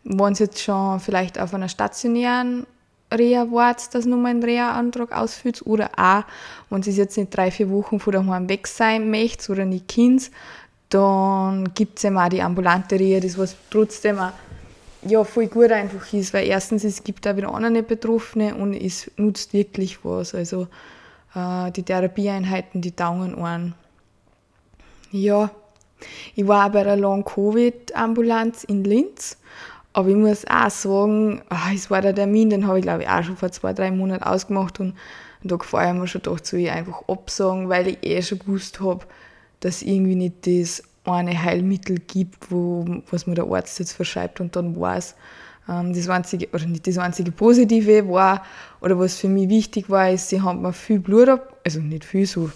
wenn 0.04 0.34
ihr 0.34 0.40
jetzt 0.40 0.60
schon 0.60 1.00
vielleicht 1.00 1.38
auf 1.38 1.54
einer 1.54 1.68
stationären 1.68 2.66
Reha 3.12 3.46
wart, 3.50 3.94
dass 3.94 4.06
ihr 4.06 4.16
mal 4.16 4.30
einen 4.30 4.42
Reha-Antrag 4.42 5.12
ausfüllt 5.12 5.64
oder 5.66 5.90
auch, 5.96 6.24
wenn 6.70 6.82
ihr 6.82 6.92
jetzt 6.92 7.16
nicht 7.18 7.36
drei, 7.36 7.50
vier 7.50 7.70
Wochen 7.70 8.00
von 8.00 8.12
daheim 8.12 8.48
weg 8.48 8.66
sein 8.66 9.10
möchtet 9.10 9.50
oder 9.50 9.64
nicht 9.64 9.88
Kind, 9.88 10.30
dann 10.88 11.72
gibt 11.74 11.98
es 11.98 12.04
eben 12.04 12.18
auch 12.18 12.28
die 12.28 12.42
ambulante 12.42 12.98
Reha, 12.98 13.20
das 13.20 13.38
was 13.38 13.56
trotzdem 13.70 14.18
auch 14.18 14.32
ja, 15.04 15.24
voll 15.24 15.48
gut 15.48 15.72
einfach 15.72 16.12
ist, 16.12 16.32
weil 16.32 16.46
erstens, 16.46 16.84
es 16.84 17.02
gibt 17.02 17.26
auch 17.26 17.36
wieder 17.36 17.52
andere 17.52 17.82
Betroffene 17.82 18.54
und 18.54 18.74
es 18.74 19.10
nutzt 19.16 19.52
wirklich 19.52 20.04
was. 20.04 20.34
Also 20.34 20.68
äh, 21.34 21.70
die 21.72 21.82
Therapieeinheiten, 21.82 22.80
die 22.80 22.94
dauern 22.94 23.34
an. 23.34 23.74
Ja, 25.12 25.50
ich 26.34 26.48
war 26.48 26.66
auch 26.66 26.72
bei 26.72 26.84
der 26.84 26.96
Long-Covid-Ambulanz 26.96 28.64
in 28.64 28.82
Linz, 28.82 29.36
aber 29.92 30.08
ich 30.08 30.16
muss 30.16 30.46
auch 30.48 30.70
sagen, 30.70 31.42
ach, 31.50 31.70
es 31.74 31.90
war 31.90 32.00
der 32.00 32.14
Termin, 32.14 32.48
den 32.48 32.66
habe 32.66 32.78
ich 32.78 32.82
glaube 32.82 33.02
ich 33.02 33.08
auch 33.08 33.22
schon 33.22 33.36
vor 33.36 33.52
zwei, 33.52 33.74
drei 33.74 33.90
Monaten 33.90 34.24
ausgemacht 34.24 34.80
und, 34.80 34.94
da 35.44 35.56
gefällt 35.56 35.94
ich 35.94 36.00
mir 36.00 36.06
schon 36.06 36.22
doch 36.22 36.40
zu 36.40 36.56
ich 36.56 36.70
einfach 36.70 37.02
absagen, 37.08 37.68
weil 37.68 37.88
ich 37.88 37.98
eh 38.02 38.22
schon 38.22 38.38
gewusst 38.38 38.80
habe, 38.80 39.04
dass 39.60 39.82
irgendwie 39.82 40.14
nicht 40.14 40.46
das 40.46 40.82
eine 41.04 41.42
Heilmittel 41.42 41.98
gibt, 41.98 42.50
wo, 42.50 42.86
was 43.10 43.26
mir 43.26 43.34
der 43.34 43.46
Arzt 43.46 43.78
jetzt 43.80 43.92
verschreibt 43.92 44.40
und 44.40 44.56
dann 44.56 44.78
war 44.80 44.96
es. 44.96 45.14
Ähm, 45.68 45.92
das 45.92 46.08
einzige, 46.08 46.48
oder 46.52 46.66
nicht 46.66 46.86
das 46.86 46.96
einzige 46.98 47.32
Positive 47.32 48.08
war, 48.08 48.44
oder 48.80 48.98
was 48.98 49.16
für 49.16 49.28
mich 49.28 49.48
wichtig 49.48 49.90
war, 49.90 50.10
ist, 50.10 50.28
sie 50.28 50.40
haben 50.40 50.62
mir 50.62 50.72
viel 50.72 51.00
Blut 51.00 51.28
ab, 51.28 51.60
also 51.64 51.80
nicht 51.80 52.04
viel, 52.04 52.26
so, 52.26 52.50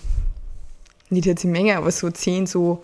nicht 1.11 1.27
jetzt 1.27 1.45
in 1.45 1.53
Menge, 1.53 1.77
aber 1.77 1.91
so 1.91 2.11
10 2.11 2.47
so 2.47 2.83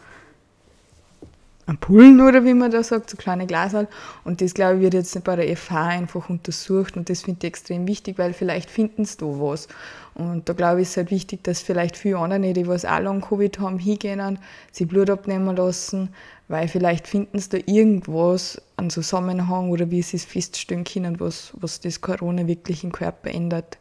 Ampullen 1.67 2.21
oder 2.21 2.45
wie 2.45 2.55
man 2.55 2.73
da 2.73 2.83
sagt, 2.83 3.09
so 3.09 3.17
kleine 3.17 3.47
Glasal. 3.47 3.87
Und 4.25 4.41
das, 4.41 4.53
glaube 4.53 4.77
ich, 4.77 4.83
wird 4.83 4.95
jetzt 4.95 5.23
bei 5.23 5.37
der 5.37 5.57
FH 5.57 5.87
einfach 5.87 6.29
untersucht 6.29 6.97
und 6.97 7.09
das 7.09 7.23
finde 7.23 7.39
ich 7.47 7.49
extrem 7.49 7.87
wichtig, 7.87 8.19
weil 8.19 8.33
vielleicht 8.33 8.69
finden 8.69 9.05
sie 9.05 9.19
da 9.19 9.27
was. 9.27 9.69
Und 10.15 10.49
da 10.49 10.55
glaube 10.55 10.81
ich, 10.81 10.89
ist 10.89 10.91
es 10.91 10.97
halt 10.97 11.11
wichtig, 11.11 11.45
dass 11.45 11.63
vielleicht 11.63 11.97
viele 11.97 12.19
andere, 12.19 12.53
die 12.53 12.67
was 12.67 12.85
auch 12.85 12.99
lang 12.99 13.21
Covid 13.21 13.61
haben, 13.61 13.79
hingehen, 13.79 14.39
sie 14.73 14.87
Blut 14.87 15.09
abnehmen 15.09 15.55
lassen, 15.55 16.11
weil 16.49 16.67
vielleicht 16.67 17.07
finden 17.07 17.39
sie 17.39 17.49
da 17.49 17.59
irgendwas, 17.65 18.61
einen 18.77 18.91
Zusammenhang 18.91 19.71
oder 19.71 19.91
wie 19.91 20.03
sie 20.03 20.17
es 20.17 20.25
feststellen 20.25 20.85
können, 20.85 21.21
was, 21.21 21.53
was 21.55 21.81
das 21.81 22.01
Corona 22.01 22.47
wirklich 22.47 22.83
im 22.83 22.93
Körper 22.93 23.31
ändert. 23.31 23.79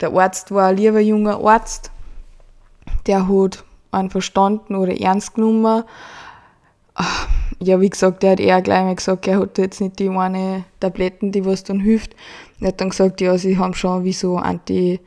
Der 0.00 0.12
Arzt 0.12 0.50
war 0.50 0.68
ein 0.68 0.76
lieber 0.76 1.00
junger 1.00 1.38
Arzt, 1.44 1.90
der 3.06 3.28
hat 3.28 3.64
einen 3.90 4.10
verstanden 4.10 4.74
oder 4.76 4.98
ernst 5.00 5.34
genommen, 5.34 5.84
ja, 7.60 7.80
wie 7.80 7.90
gesagt, 7.90 8.22
der 8.22 8.32
hat 8.32 8.40
eher 8.40 8.60
gleich 8.62 8.82
mal 8.82 8.94
gesagt, 8.96 9.26
er 9.26 9.40
hat 9.40 9.58
jetzt 9.58 9.80
nicht 9.80 9.98
die 9.98 10.08
eine 10.08 10.64
Tabletten, 10.80 11.32
die 11.32 11.44
was 11.44 11.64
dann 11.64 11.80
hilft. 11.80 12.14
Er 12.60 12.68
hat 12.68 12.80
dann 12.80 12.90
gesagt, 12.90 13.20
ja, 13.20 13.38
sie 13.38 13.56
haben 13.58 13.74
schon 13.74 14.04
wie 14.04 14.12
so 14.12 14.36
Anti- 14.36 15.00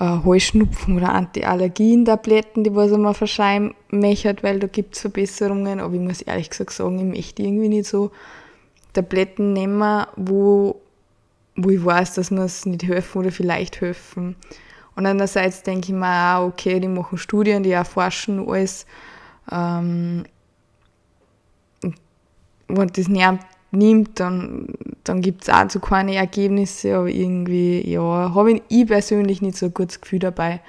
äh, 0.00 0.18
Heuschnupfen 0.24 0.96
oder 0.96 1.12
Anti-Allergien-Tabletten, 1.12 2.64
die 2.64 2.74
was 2.74 2.92
er 2.92 3.14
verschreiben 3.14 3.74
möchte, 3.90 4.36
weil 4.42 4.58
da 4.58 4.68
gibt 4.68 4.94
es 4.94 5.00
Verbesserungen. 5.00 5.80
Aber 5.80 5.94
ich 5.94 6.00
muss 6.00 6.22
ehrlich 6.22 6.50
gesagt 6.50 6.72
sagen, 6.72 6.98
ich 6.98 7.16
möchte 7.16 7.42
irgendwie 7.42 7.68
nicht 7.68 7.88
so 7.88 8.10
Tabletten 8.92 9.52
nehmen, 9.52 10.06
wo, 10.16 10.80
wo 11.56 11.70
ich 11.70 11.84
weiß, 11.84 12.14
dass 12.14 12.30
mir 12.30 12.44
es 12.44 12.64
nicht 12.64 12.84
helfen 12.84 13.18
oder 13.18 13.32
vielleicht 13.32 13.80
helfen. 13.80 14.36
Und 14.98 15.06
andererseits 15.06 15.62
denke 15.62 15.92
ich 15.92 15.94
mir 15.94 16.34
auch, 16.34 16.48
okay, 16.48 16.80
die 16.80 16.88
machen 16.88 17.18
Studien, 17.18 17.62
die 17.62 17.70
erforschen 17.70 18.48
alles. 18.48 18.84
Ähm, 19.48 20.24
wenn 22.66 22.88
das 22.88 23.06
nicht 23.06 23.38
nimmt, 23.70 24.18
dann, 24.18 24.66
dann 25.04 25.20
gibt 25.20 25.42
es 25.42 25.50
auch 25.50 25.70
so 25.70 25.78
keine 25.78 26.16
Ergebnisse, 26.16 26.96
aber 26.96 27.06
irgendwie, 27.06 27.88
ja, 27.88 28.34
habe 28.34 28.60
ich 28.68 28.86
persönlich 28.88 29.40
nicht 29.40 29.56
so 29.56 29.66
ein 29.66 29.74
gutes 29.74 30.00
Gefühl 30.00 30.18
dabei. 30.18 30.62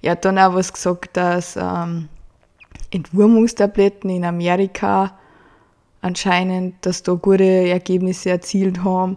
Er 0.00 0.12
hat 0.12 0.24
dann 0.24 0.38
auch 0.38 0.54
was 0.54 0.72
gesagt, 0.72 1.18
dass 1.18 1.54
ähm, 1.56 2.08
Entwurmungstabletten 2.90 4.08
in 4.08 4.24
Amerika 4.24 5.18
anscheinend, 6.00 6.86
dass 6.86 7.02
da 7.02 7.12
gute 7.12 7.44
Ergebnisse 7.44 8.30
erzielt 8.30 8.82
haben, 8.82 9.16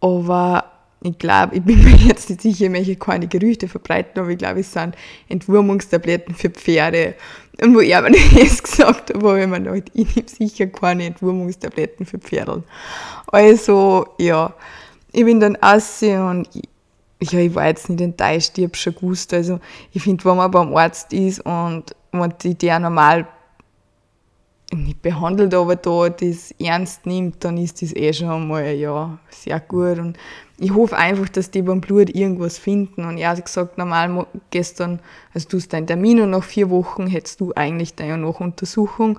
aber 0.00 0.71
ich 1.02 1.18
glaube, 1.18 1.56
ich 1.56 1.62
bin 1.62 1.82
mir 1.84 1.96
jetzt 1.96 2.30
nicht 2.30 2.42
sicher, 2.42 2.64
ich 2.66 2.70
möchte 2.70 2.96
keine 2.96 3.26
Gerüchte 3.26 3.68
verbreiten, 3.68 4.20
aber 4.20 4.30
ich 4.30 4.38
glaube, 4.38 4.60
es 4.60 4.72
sind 4.72 4.94
Entwurmungstabletten 5.28 6.34
für 6.34 6.50
Pferde. 6.50 7.14
Und 7.60 7.74
wo 7.74 7.80
ich 7.80 7.94
aber 7.94 8.10
das 8.38 8.62
gesagt 8.62 9.14
habe, 9.14 9.28
habe 9.28 9.40
ich 9.42 9.46
mir 9.46 9.60
gedacht, 9.60 9.90
ich 9.94 10.16
nehme 10.16 10.28
sicher 10.28 10.66
keine 10.66 11.06
Entwurmungstabletten 11.06 12.06
für 12.06 12.18
Pferde. 12.18 12.62
Also, 13.26 14.06
ja, 14.18 14.54
ich 15.12 15.24
bin 15.24 15.40
dann 15.40 15.56
aussehen 15.56 16.22
und 16.22 16.48
ich, 16.54 17.32
ja, 17.32 17.38
ich 17.38 17.54
war 17.54 17.66
jetzt 17.66 17.88
nicht 17.88 18.00
enttäuscht, 18.00 18.58
ich 18.58 18.64
habe 18.64 18.76
schon 18.76 18.94
gewusst. 18.94 19.32
Also, 19.34 19.60
ich 19.92 20.02
finde, 20.02 20.24
wenn 20.24 20.36
man 20.36 20.50
beim 20.50 20.74
Arzt 20.74 21.12
ist 21.12 21.40
und 21.40 21.84
wenn 22.12 22.34
die 22.42 22.54
der 22.54 22.78
normal 22.78 23.26
nicht 24.72 25.02
behandelt, 25.02 25.54
aber 25.54 25.76
da 25.76 26.08
das 26.08 26.52
ernst 26.58 27.06
nimmt, 27.06 27.44
dann 27.44 27.56
ist 27.58 27.82
das 27.82 27.94
eh 27.94 28.12
schon 28.12 28.30
einmal 28.30 28.72
ja, 28.74 29.18
sehr 29.30 29.60
gut. 29.60 29.98
Und 29.98 30.18
ich 30.58 30.74
hoffe 30.74 30.96
einfach, 30.96 31.28
dass 31.28 31.50
die 31.50 31.62
beim 31.62 31.80
Blut 31.80 32.10
irgendwas 32.14 32.58
finden. 32.58 33.04
Und 33.04 33.18
er 33.18 33.30
hat 33.30 33.44
gesagt, 33.44 33.78
normal 33.78 34.26
gestern, 34.50 35.00
also 35.34 35.48
du 35.48 35.56
hast 35.58 35.72
deinen 35.72 35.86
Termin 35.86 36.20
und 36.20 36.30
nach 36.30 36.44
vier 36.44 36.70
Wochen 36.70 37.06
hättest 37.06 37.40
du 37.40 37.52
eigentlich 37.54 37.94
deine 37.94 38.18
Nachuntersuchung 38.18 39.18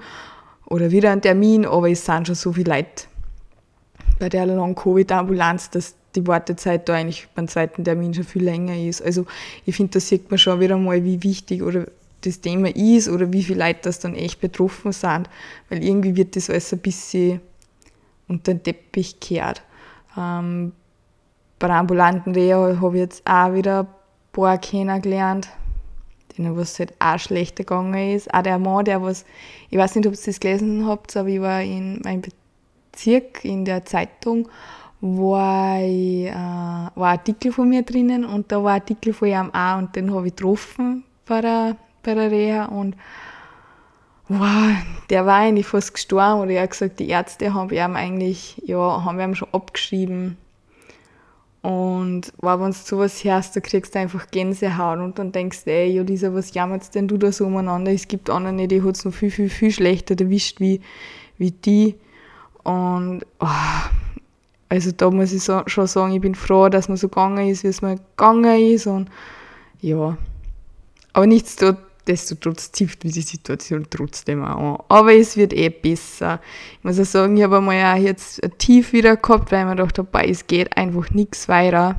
oder 0.66 0.92
wieder 0.92 1.12
einen 1.12 1.22
Termin, 1.22 1.66
aber 1.66 1.90
es 1.90 2.06
sind 2.06 2.28
schon 2.28 2.36
so 2.36 2.54
viele 2.54 2.76
Leute 2.76 3.06
bei 4.20 4.30
der 4.30 4.46
Long-Covid-Ambulanz, 4.46 5.70
dass 5.70 5.96
die 6.16 6.26
Wartezeit 6.28 6.88
da 6.88 6.94
eigentlich 6.94 7.28
beim 7.36 7.48
zweiten 7.48 7.84
Termin 7.84 8.14
schon 8.14 8.24
viel 8.24 8.44
länger 8.44 8.78
ist. 8.78 9.02
Also 9.02 9.26
ich 9.66 9.76
finde, 9.76 9.94
da 9.94 10.00
sieht 10.00 10.30
man 10.30 10.38
schon 10.38 10.60
wieder 10.60 10.78
mal, 10.78 11.04
wie 11.04 11.24
wichtig 11.24 11.64
oder 11.64 11.88
das 12.26 12.42
Thema 12.42 12.76
ist 12.76 13.10
oder 13.10 13.32
wie 13.32 13.44
viele 13.44 13.66
Leute 13.66 13.82
das 13.84 14.00
dann 14.00 14.16
echt 14.16 14.42
betroffen 14.42 14.92
sind, 14.92 15.30
weil 15.70 15.84
irgendwie 15.84 16.16
wird 16.16 16.36
das 16.36 16.50
alles 16.50 16.74
ein 16.74 16.80
bisschen 16.80 17.42
unter 18.28 18.54
den 18.54 18.64
Teppich 18.64 19.20
gekehrt. 19.20 19.62
Ähm, 20.18 20.74
bei 21.60 21.68
der 21.68 21.78
ambulanten 21.78 22.34
Reha 22.34 22.78
habe 22.82 22.96
ich 22.96 23.02
jetzt 23.02 23.24
auch 23.26 23.54
wieder 23.54 23.82
ein 23.82 23.88
paar 24.32 24.58
kennengelernt, 24.58 25.50
denen 26.38 26.58
was 26.58 26.80
halt 26.80 26.94
auch 27.00 27.20
schlechter 27.20 27.64
gegangen 27.64 28.16
ist. 28.16 28.34
Auch 28.34 28.42
der 28.42 28.60
Mann, 28.60 28.86
der 28.86 29.02
was, 29.02 29.26
ich 29.70 29.78
weiß 29.78 29.96
nicht, 29.96 30.08
ob 30.08 30.14
ihr 30.14 30.20
das 30.26 30.40
gelesen 30.40 30.88
habt, 30.88 31.16
aber 31.16 31.30
ich 31.30 31.42
war 31.42 31.62
in 31.62 32.02
meinem 32.04 32.22
Bezirk 32.92 33.46
in 33.46 33.66
der 33.66 33.86
Zeitung, 33.86 34.48
war, 35.02 35.82
ich, 35.82 36.28
äh, 36.28 36.34
war 36.34 36.92
ein 36.96 37.18
Artikel 37.18 37.52
von 37.52 37.68
mir 37.68 37.84
drinnen 37.84 38.24
und 38.24 38.52
da 38.52 38.64
war 38.64 38.74
ein 38.74 38.82
Artikel 38.82 39.14
von 39.14 39.28
ihm 39.28 39.54
auch 39.54 39.78
und 39.78 39.96
den 39.96 40.14
habe 40.14 40.28
ich 40.28 40.36
getroffen 40.36 41.04
bei 41.26 41.42
der, 41.42 41.76
bei 42.04 42.14
der 42.14 42.32
Reha 42.32 42.66
und 42.66 42.96
wow, 44.30 44.72
der 45.10 45.26
war 45.26 45.38
eigentlich 45.38 45.68
fast 45.68 45.94
gestorben 45.94 46.42
oder 46.42 46.52
er 46.52 46.68
gesagt, 46.68 47.00
die 47.00 47.10
Ärzte 47.10 47.54
haben 47.54 47.70
ihm 47.72 47.96
eigentlich, 47.96 48.62
ja, 48.66 49.04
haben 49.04 49.20
ihm 49.20 49.36
schon 49.36 49.50
abgeschrieben 49.52 50.38
und 51.64 52.34
wow, 52.42 52.60
wenn 52.60 52.72
du 52.72 52.78
sowas 52.78 53.24
hörst, 53.24 53.56
da 53.56 53.62
kriegst 53.62 53.96
du 53.96 54.00
einfach 54.00 54.30
Gänsehaut 54.32 55.00
und 55.00 55.18
dann 55.18 55.32
denkst 55.32 55.64
du, 55.64 55.72
ey, 55.72 55.96
ja, 55.96 56.04
Lisa, 56.04 56.34
was 56.34 56.54
jammert 56.54 56.94
denn 56.94 57.08
du 57.08 57.18
da 57.18 57.32
so 57.32 57.46
umeinander? 57.46 57.94
Es 57.94 58.10
gibt 58.10 58.30
andere, 58.30 58.68
die 58.68 58.84
hat 58.84 58.98
es 58.98 59.06
noch 59.06 59.14
viel, 59.14 59.32
viel, 59.32 59.50
viel 59.50 59.72
schlechter 59.72 60.20
erwischt 60.20 60.60
wie, 60.60 60.82
wie 61.38 61.52
die. 61.52 61.96
Und 62.64 63.26
oh, 63.40 63.48
also 64.68 64.92
da 64.92 65.10
muss 65.10 65.32
ich 65.32 65.42
so, 65.42 65.62
schon 65.68 65.88
sagen, 65.88 66.12
ich 66.12 66.20
bin 66.20 66.36
froh, 66.36 66.68
dass 66.68 66.90
man 66.90 66.98
so 66.98 67.08
gegangen 67.08 67.48
ist, 67.48 67.64
wie 67.64 67.70
es 67.70 67.82
mir 67.82 67.96
gegangen 67.96 68.62
ist. 68.62 68.86
Und 68.86 69.10
ja, 69.80 70.18
aber 71.14 71.28
nichtsdestotrotz 71.28 71.93
Nichtsdestotrotz 72.06 72.72
zieht 72.72 73.02
die 73.04 73.10
Situation 73.10 73.88
trotzdem 73.90 74.44
an. 74.44 74.78
Aber 74.90 75.14
es 75.14 75.38
wird 75.38 75.54
eh 75.54 75.70
besser. 75.70 76.42
Ich 76.78 76.84
muss 76.84 77.00
auch 77.00 77.06
sagen, 77.06 77.38
ich 77.38 77.44
habe 77.44 77.58
einmal 77.58 77.96
auch 77.96 78.02
jetzt 78.02 78.44
ein 78.44 78.58
Tief 78.58 78.92
wieder 78.92 79.16
gehabt, 79.16 79.52
weil 79.52 79.66
mir 79.66 79.76
gedacht 79.76 79.98
habe, 79.98 80.28
es 80.28 80.48
geht 80.48 80.76
einfach 80.76 81.12
nichts 81.12 81.48
weiter. 81.48 81.96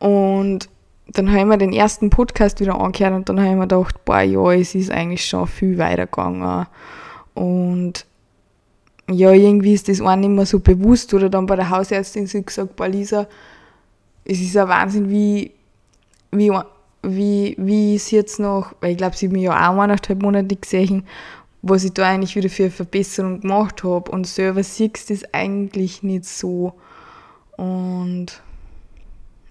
Und 0.00 0.68
dann 1.12 1.28
habe 1.28 1.40
ich 1.40 1.46
mir 1.46 1.58
den 1.58 1.72
ersten 1.72 2.10
Podcast 2.10 2.60
wieder 2.60 2.80
angehört 2.80 3.14
und 3.14 3.28
dann 3.28 3.38
habe 3.38 3.50
ich 3.50 3.54
mir 3.54 3.68
gedacht, 3.68 4.04
boah, 4.04 4.20
ja, 4.20 4.52
es 4.52 4.74
ist 4.74 4.90
eigentlich 4.90 5.24
schon 5.24 5.46
viel 5.46 5.78
weiter 5.78 6.06
gegangen. 6.06 6.66
Und 7.34 8.06
ja, 9.08 9.32
irgendwie 9.32 9.74
ist 9.74 9.88
das 9.88 10.00
auch 10.00 10.16
nicht 10.16 10.30
mehr 10.30 10.46
so 10.46 10.60
bewusst. 10.60 11.12
Oder 11.14 11.28
dann 11.28 11.46
bei 11.46 11.56
der 11.56 11.70
Hausärztin 11.70 12.26
sie 12.26 12.44
gesagt, 12.44 12.76
boah, 12.76 12.88
Lisa, 12.88 13.26
es 14.24 14.40
ist 14.40 14.56
ein 14.56 14.68
Wahnsinn, 14.68 15.10
wie, 15.10 15.52
wie 16.30 16.52
wie, 17.02 17.54
wie 17.58 17.94
es 17.94 18.10
jetzt 18.10 18.38
noch, 18.40 18.74
weil 18.80 18.92
ich 18.92 18.98
glaube, 18.98 19.16
sie 19.16 19.26
haben 19.26 19.32
mich 19.32 19.42
ja 19.42 19.52
auch 19.52 19.78
eineinhalb 19.78 20.22
Monate 20.22 20.56
gesehen, 20.56 21.06
was 21.62 21.84
ich 21.84 21.92
da 21.92 22.08
eigentlich 22.08 22.36
wieder 22.36 22.48
für 22.48 22.64
eine 22.64 22.70
Verbesserung 22.70 23.40
gemacht 23.40 23.84
habe. 23.84 24.10
Und 24.10 24.26
selber 24.26 24.62
siehst 24.62 25.10
du 25.10 25.14
das 25.14 25.24
eigentlich 25.32 26.02
nicht 26.02 26.24
so. 26.24 26.74
Und 27.56 28.42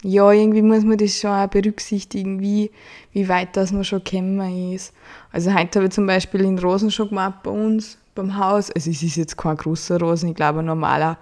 ja, 0.02 0.32
irgendwie 0.32 0.62
muss 0.62 0.84
man 0.84 0.98
das 0.98 1.20
schon 1.20 1.32
auch 1.32 1.48
berücksichtigen, 1.48 2.40
wie, 2.40 2.72
wie 3.12 3.28
weit 3.28 3.56
das 3.58 3.72
man 3.72 3.84
schon 3.84 4.04
gekommen 4.04 4.74
ist. 4.74 4.94
Also 5.32 5.54
heute 5.54 5.80
habe 5.80 5.88
ich 5.88 5.94
zum 5.94 6.08
Beispiel 6.08 6.42
den 6.42 6.58
Rosen 6.58 6.90
schon 6.90 7.10
gemacht 7.10 7.44
bei 7.44 7.52
uns 7.52 7.98
beim 8.16 8.38
Haus. 8.38 8.72
Also 8.72 8.90
es 8.90 9.04
ist 9.04 9.18
jetzt 9.18 9.38
kein 9.38 9.58
großer 9.58 10.00
Rosen, 10.00 10.30
ich 10.30 10.36
glaube 10.36 10.60
ein 10.60 10.66
normaler, 10.66 11.18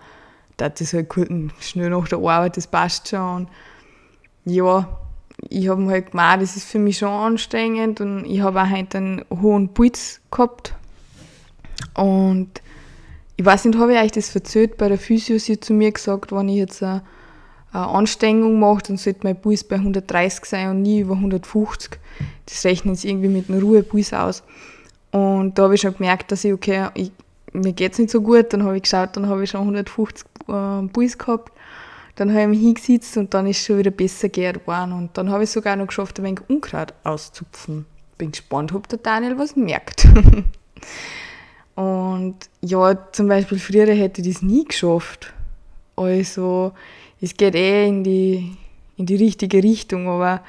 das 0.58 0.80
ist 0.82 0.94
halt 0.94 1.10
gut, 1.10 1.28
schnell 1.60 1.90
nach 1.90 2.08
der 2.08 2.20
Arbeit, 2.20 2.58
das 2.58 2.68
passt 2.68 3.10
schon. 3.10 3.48
Und 3.48 3.50
ja, 4.46 4.88
ich 5.50 5.70
habe 5.70 5.86
halt 5.88 6.12
gemacht, 6.12 6.42
das 6.42 6.56
ist 6.56 6.68
für 6.68 6.80
mich 6.80 6.98
schon 6.98 7.10
anstrengend 7.10 8.02
und 8.02 8.26
ich 8.26 8.42
habe 8.42 8.62
auch 8.62 8.70
heute 8.70 8.98
einen 8.98 9.26
hohen 9.30 9.70
Puls 9.70 10.20
gehabt. 10.32 10.74
Und 11.94 12.50
ich 13.36 13.46
weiß 13.46 13.66
nicht, 13.66 13.78
habe 13.78 13.94
ich 13.94 14.00
euch 14.00 14.12
das 14.12 14.30
verzählt 14.30 14.78
bei 14.78 14.90
der 14.90 14.98
Physio, 14.98 15.38
sie 15.38 15.60
zu 15.60 15.74
mir 15.74 15.92
gesagt, 15.92 16.32
wenn 16.32 16.50
ich 16.50 16.58
jetzt 16.58 16.82
eine, 16.82 17.04
eine 17.72 17.88
Anstrengung 17.88 18.60
mache, 18.60 18.84
dann 18.88 18.98
sollte 18.98 19.20
mein 19.24 19.40
Puls 19.40 19.64
bei 19.64 19.76
130 19.76 20.46
sein 20.46 20.70
und 20.72 20.82
nie 20.82 21.02
über 21.02 21.14
150. 21.14 22.00
Das 22.48 22.66
rechnen 22.66 22.96
sie 22.96 23.10
irgendwie 23.10 23.30
mit 23.30 23.50
einem 23.50 23.62
Ruhepuls 23.62 24.14
aus. 24.14 24.44
Und 25.12 25.58
da 25.58 25.64
habe 25.64 25.76
ich 25.76 25.82
schon 25.82 25.96
gemerkt, 25.96 26.32
dass 26.32 26.44
ich, 26.44 26.54
okay, 26.54 26.88
ich, 26.96 27.12
mir 27.54 27.74
geht 27.74 27.94
es 27.94 28.00
nicht 28.00 28.10
so 28.10 28.22
gut. 28.22 28.54
Dann 28.54 28.64
habe 28.64 28.78
ich 28.78 28.84
geschaut, 28.84 29.16
dann 29.16 29.28
habe 29.28 29.44
ich 29.44 29.52
schon 29.52 29.62
150 29.62 30.26
äh, 30.48 30.88
Puls 30.88 31.18
gehabt. 31.18 31.52
Dann 32.18 32.32
habe 32.32 32.42
ich 32.42 32.48
mich 32.48 32.60
hingesetzt 32.62 33.16
und 33.18 33.32
dann 33.36 33.46
ist 33.46 33.60
es 33.60 33.66
schon 33.66 33.78
wieder 33.78 33.92
besser 33.92 34.30
geworden. 34.30 34.92
Und 34.92 35.16
dann 35.16 35.30
habe 35.30 35.44
ich 35.44 35.52
sogar 35.52 35.76
noch 35.76 35.86
geschafft, 35.86 36.18
ein 36.18 36.26
wenig 36.26 36.42
Unkraut 36.50 36.94
auszupfen. 37.04 37.86
Bin 38.18 38.32
gespannt, 38.32 38.74
ob 38.74 38.88
der 38.88 38.98
Daniel 38.98 39.38
was 39.38 39.56
merkt. 39.56 40.08
und 41.76 42.36
ja, 42.62 43.12
zum 43.12 43.28
Beispiel 43.28 43.60
früher 43.60 43.94
hätte 43.94 44.22
ich 44.22 44.34
das 44.34 44.42
nie 44.42 44.66
geschafft. 44.66 45.32
Also, 45.96 46.74
es 47.22 47.38
geht 47.38 47.54
eh 47.54 47.88
in 47.88 48.04
die, 48.04 48.58
in 48.98 49.06
die 49.06 49.16
richtige 49.16 49.62
Richtung, 49.62 50.08
aber 50.08 50.42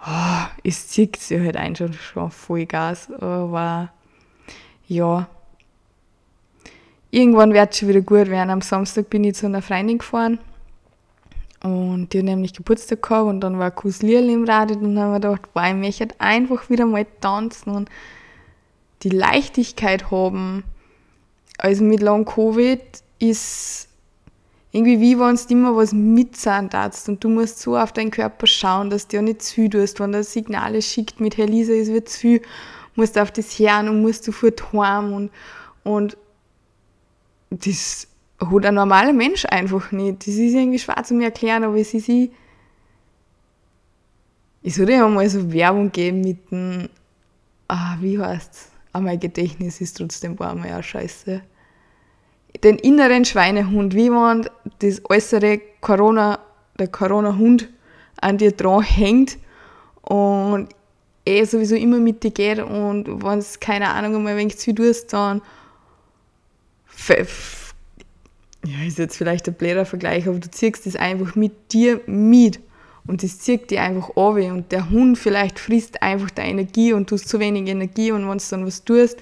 oh, 0.00 0.46
es 0.64 0.88
zieht 0.88 1.16
sich 1.16 1.38
halt 1.38 1.58
ein 1.58 1.76
schon, 1.76 1.92
schon 1.92 2.30
voll 2.30 2.64
Gas. 2.64 3.12
Aber 3.12 3.92
ja, 4.88 5.28
irgendwann 7.10 7.52
wird 7.52 7.72
es 7.72 7.80
schon 7.80 7.88
wieder 7.90 8.00
gut 8.00 8.28
werden. 8.30 8.48
Am 8.48 8.62
Samstag 8.62 9.10
bin 9.10 9.24
ich 9.24 9.34
zu 9.34 9.44
einer 9.44 9.60
Freundin 9.60 9.98
gefahren 9.98 10.38
und 11.74 12.12
die 12.12 12.18
hat 12.18 12.24
nämlich 12.24 12.52
Geburtstag 12.52 13.02
gehabt 13.02 13.28
und 13.28 13.40
dann 13.40 13.58
war 13.58 13.70
Kuss 13.70 14.02
Lierl 14.02 14.28
im 14.30 14.44
Radio 14.44 14.76
und 14.76 14.94
dann 14.94 14.98
haben 14.98 15.12
wir 15.12 15.20
gedacht, 15.20 15.48
wow, 15.54 15.66
ich 15.66 15.74
möchte 15.74 16.20
einfach 16.20 16.70
wieder 16.70 16.86
mal 16.86 17.06
tanzen 17.20 17.70
und 17.70 17.88
die 19.02 19.10
Leichtigkeit 19.10 20.10
haben. 20.10 20.64
Also 21.58 21.84
mit 21.84 22.00
Long 22.02 22.24
Covid 22.24 22.80
ist 23.18 23.88
irgendwie 24.72 25.00
wie 25.00 25.18
wenn 25.18 25.36
du 25.36 25.42
immer 25.48 25.74
was 25.74 25.92
mitzahlen 25.92 26.68
darfst 26.68 27.08
und 27.08 27.24
du 27.24 27.28
musst 27.28 27.60
so 27.60 27.76
auf 27.76 27.92
deinen 27.92 28.10
Körper 28.10 28.46
schauen, 28.46 28.90
dass 28.90 29.08
du 29.08 29.16
ja 29.16 29.22
nicht 29.22 29.42
zu 29.42 29.68
tust. 29.68 30.00
Wenn 30.00 30.12
der 30.12 30.24
Signale 30.24 30.82
schickt 30.82 31.18
mit, 31.18 31.38
Herr 31.38 31.46
Lisa, 31.46 31.72
es 31.72 31.88
wird 31.88 32.08
zu 32.08 32.40
musst 32.96 33.16
du 33.16 33.22
auf 33.22 33.30
das 33.30 33.58
hören 33.58 33.88
und 33.88 34.02
musst 34.02 34.24
sofort 34.24 34.72
heim 34.72 35.12
und, 35.12 35.30
und 35.84 36.16
das 37.50 38.08
hat 38.40 38.66
ein 38.66 38.74
normaler 38.74 39.12
Mensch 39.12 39.44
einfach 39.46 39.92
nicht. 39.92 40.26
Das 40.26 40.34
ist 40.34 40.54
irgendwie 40.54 40.78
schwer 40.78 41.02
zu 41.04 41.14
mir 41.14 41.26
erklären, 41.26 41.64
aber 41.64 41.76
es 41.76 41.94
ist 41.94 42.08
ich. 42.08 42.30
Ich 44.62 44.74
sollte 44.74 44.92
ja 44.92 45.08
mal 45.08 45.28
so 45.28 45.52
Werbung 45.52 45.92
geben 45.92 46.22
mit 46.22 46.50
dem, 46.50 46.88
ah, 47.68 47.96
wie 48.00 48.18
heißt's? 48.18 48.70
Ah, 48.92 49.00
mein 49.00 49.20
Gedächtnis 49.20 49.80
ist 49.80 49.96
trotzdem 49.96 50.38
war 50.38 50.54
mal 50.54 50.68
ja 50.68 50.82
scheiße. 50.82 51.42
Den 52.64 52.78
inneren 52.78 53.24
Schweinehund, 53.24 53.94
wie 53.94 54.10
man 54.10 54.48
das 54.78 55.02
äußere 55.08 55.60
Corona, 55.80 56.38
der 56.78 56.88
Corona-Hund 56.88 57.68
an 58.20 58.38
dir 58.38 58.52
dran 58.52 58.82
hängt 58.82 59.38
und 60.02 60.68
eh 61.26 61.44
sowieso 61.44 61.74
immer 61.74 61.98
mit 61.98 62.22
dir 62.22 62.30
geht 62.30 62.60
und 62.60 63.22
wenn 63.22 63.38
es 63.38 63.60
keine 63.60 63.90
Ahnung 63.90 64.22
mal 64.22 64.36
wenn 64.36 64.46
ich 64.46 64.58
zu 64.58 64.74
tust, 64.74 65.12
dann 65.12 65.42
ja, 68.64 68.86
ist 68.86 68.98
jetzt 68.98 69.16
vielleicht 69.16 69.46
ein 69.48 69.54
blöder 69.54 69.84
Vergleich, 69.84 70.26
aber 70.26 70.38
du 70.38 70.50
ziehst 70.50 70.86
das 70.86 70.96
einfach 70.96 71.34
mit 71.34 71.72
dir 71.72 72.00
mit 72.06 72.60
und 73.06 73.22
das 73.22 73.38
zieht 73.38 73.70
dir 73.70 73.82
einfach 73.82 74.16
an 74.16 74.50
und 74.50 74.72
der 74.72 74.90
Hund 74.90 75.18
vielleicht 75.18 75.58
frisst 75.58 76.02
einfach 76.02 76.30
deine 76.30 76.50
Energie 76.50 76.92
und 76.92 77.10
du 77.10 77.16
hast 77.16 77.28
zu 77.28 77.38
wenig 77.38 77.68
Energie 77.68 78.10
und 78.10 78.28
wenn 78.28 78.38
du 78.38 78.44
dann 78.50 78.66
was 78.66 78.84
tust, 78.84 79.18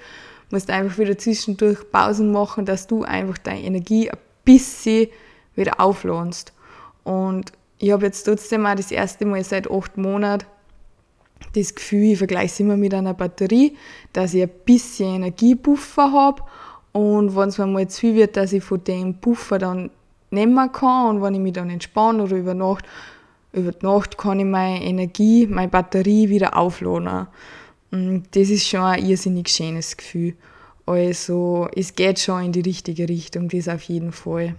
musst 0.51 0.69
du 0.69 0.73
einfach 0.73 0.99
wieder 0.99 1.19
zwischendurch 1.19 1.79
Pausen 1.91 2.33
machen, 2.33 2.65
dass 2.65 2.87
du 2.87 3.03
einfach 3.03 3.39
deine 3.39 3.63
Energie 3.63 4.11
ein 4.11 4.19
bisschen 4.45 5.09
wieder 5.55 5.81
auflohnst. 5.81 6.53
Und 7.03 7.53
ich 7.79 7.91
habe 7.93 8.07
jetzt 8.07 8.23
trotzdem 8.23 8.65
auch 8.67 8.75
das 8.75 8.91
erste 8.91 9.27
Mal 9.27 9.45
seit 9.45 9.71
acht 9.71 9.97
Monaten 9.99 10.47
das 11.55 11.75
Gefühl, 11.75 12.13
ich 12.13 12.19
vergleiche 12.19 12.47
es 12.47 12.61
immer 12.61 12.77
mit 12.77 12.95
einer 12.95 13.15
Batterie, 13.15 13.77
dass 14.13 14.35
ich 14.35 14.43
ein 14.43 14.51
bisschen 14.65 15.17
Energiebuffer 15.17 16.11
habe 16.11 16.43
und 16.95 17.35
wenn 17.35 17.49
es 17.49 17.59
mir 17.59 17.67
mal 17.67 17.89
zu 17.89 18.01
viel 18.01 18.15
wird, 18.15 18.37
dass 18.37 18.53
ich 18.53 18.63
von 18.63 18.83
dem 18.85 19.15
Puffer 19.15 19.59
dann 19.59 19.91
nehmen 20.31 20.71
kann 20.71 21.17
und 21.17 21.23
wenn 21.23 21.35
ich 21.35 21.41
mich 21.41 21.53
dann 21.53 21.69
entspanne 21.69 22.23
oder 22.23 22.37
über 22.37 22.55
Nacht, 22.55 22.85
über 23.53 23.73
die 23.73 23.85
Nacht 23.85 24.17
kann 24.17 24.39
ich 24.39 24.47
meine 24.47 24.81
Energie, 24.81 25.49
meine 25.49 25.69
Batterie 25.69 26.29
wieder 26.29 26.57
aufladen. 26.57 27.27
Und 27.91 28.25
das 28.31 28.49
ist 28.49 28.69
schon 28.69 28.83
ein 28.83 29.05
irrsinnig 29.05 29.49
schönes 29.49 29.97
Gefühl. 29.97 30.35
Also 30.87 31.69
es 31.75 31.97
geht 31.97 32.21
schon 32.21 32.45
in 32.45 32.53
die 32.53 32.61
richtige 32.61 33.09
Richtung, 33.09 33.49
das 33.49 33.69
auf 33.69 33.83
jeden 33.83 34.13
Fall. 34.13 34.55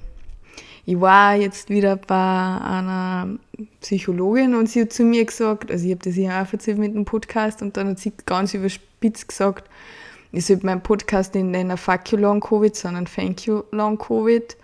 Ich 0.85 0.99
war 0.99 1.35
jetzt 1.35 1.69
wieder 1.69 1.95
bei 1.95 2.15
einer 2.15 3.29
Psychologin 3.79 4.55
und 4.55 4.69
sie 4.69 4.81
hat 4.81 4.91
zu 4.91 5.03
mir 5.03 5.23
gesagt, 5.23 5.71
also 5.71 5.85
ich 5.85 5.91
habe 5.91 6.03
das 6.03 6.17
ja 6.17 6.43
auch 6.43 6.51
erzählt 6.51 6.79
mit 6.79 6.95
dem 6.95 7.05
Podcast 7.05 7.61
und 7.61 7.77
dann 7.77 7.87
hat 7.87 7.99
sie 7.99 8.11
ganz 8.25 8.53
überspitzt 8.53 9.29
gesagt, 9.29 9.69
ich 10.35 10.45
sollte 10.45 10.65
meinen 10.65 10.81
Podcast 10.81 11.33
nicht 11.33 11.45
nennen 11.45 11.77
Fuck 11.77 12.11
you 12.11 12.17
Long 12.17 12.39
Covid, 12.39 12.75
sondern 12.75 13.05
Thank 13.05 13.45
you 13.45 13.63
Long 13.71 13.97
Covid. 13.97 14.57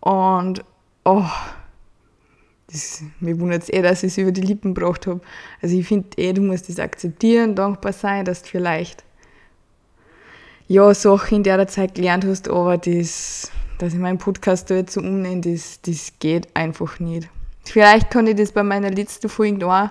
Und 0.00 0.64
oh, 1.04 1.24
das, 2.70 3.02
mir 3.20 3.38
wundert 3.40 3.62
es 3.62 3.68
eh, 3.70 3.82
dass 3.82 4.02
ich 4.02 4.12
es 4.12 4.18
über 4.18 4.32
die 4.32 4.42
Lippen 4.42 4.74
gebracht 4.74 5.06
habe. 5.06 5.20
Also 5.62 5.76
ich 5.76 5.86
finde 5.86 6.08
eh, 6.18 6.32
du 6.32 6.42
musst 6.42 6.68
das 6.68 6.78
akzeptieren, 6.78 7.54
dankbar 7.54 7.92
sein, 7.92 8.24
dass 8.24 8.42
du 8.42 8.48
vielleicht 8.48 9.04
ja, 10.68 10.92
Sachen 10.94 11.38
in 11.38 11.42
der 11.44 11.66
Zeit 11.68 11.94
gelernt 11.94 12.24
hast, 12.24 12.48
aber 12.48 12.76
das, 12.76 13.50
dass 13.78 13.94
ich 13.94 13.98
meinen 13.98 14.18
Podcast 14.18 14.68
da 14.68 14.74
jetzt 14.74 14.94
so 14.94 15.00
umnenne, 15.00 15.40
das, 15.40 15.80
das 15.82 16.12
geht 16.18 16.48
einfach 16.54 16.98
nicht. 16.98 17.28
Vielleicht 17.64 18.10
kann 18.10 18.26
ich 18.26 18.36
das 18.36 18.52
bei 18.52 18.62
meiner 18.62 18.90
letzten 18.90 19.28
Folge 19.28 19.66
auch 19.66 19.90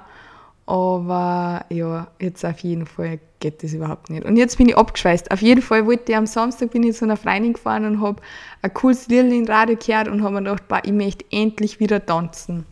aber 0.65 1.65
ja, 1.69 2.07
jetzt 2.19 2.43
auf 2.43 2.59
jeden 2.59 2.85
Fall 2.85 3.19
geht 3.45 3.63
das 3.63 3.73
überhaupt 3.73 4.09
nicht. 4.09 4.25
Und 4.25 4.37
jetzt 4.37 4.57
bin 4.57 4.69
ich 4.69 4.75
abgeschweißt. 4.75 5.29
Auf 5.29 5.41
jeden 5.41 5.61
Fall 5.61 5.85
wollte 5.85 6.11
ich 6.11 6.17
am 6.17 6.25
Samstag 6.25 6.71
bin 6.71 6.81
ich 6.81 6.95
zu 6.95 7.05
einer 7.05 7.15
Freundin 7.15 7.53
gefahren 7.53 7.85
und 7.85 8.01
habe 8.01 8.19
ein 8.63 8.73
cooles 8.73 9.07
Lied 9.07 9.31
in 9.31 9.47
Radio 9.47 9.75
gehört 9.77 10.07
und 10.07 10.23
habe 10.23 10.33
mir 10.33 10.41
gedacht, 10.41 10.67
boah, 10.67 10.81
ich 10.83 10.91
möchte 10.91 11.25
endlich 11.29 11.79
wieder 11.79 12.03
tanzen. 12.03 12.65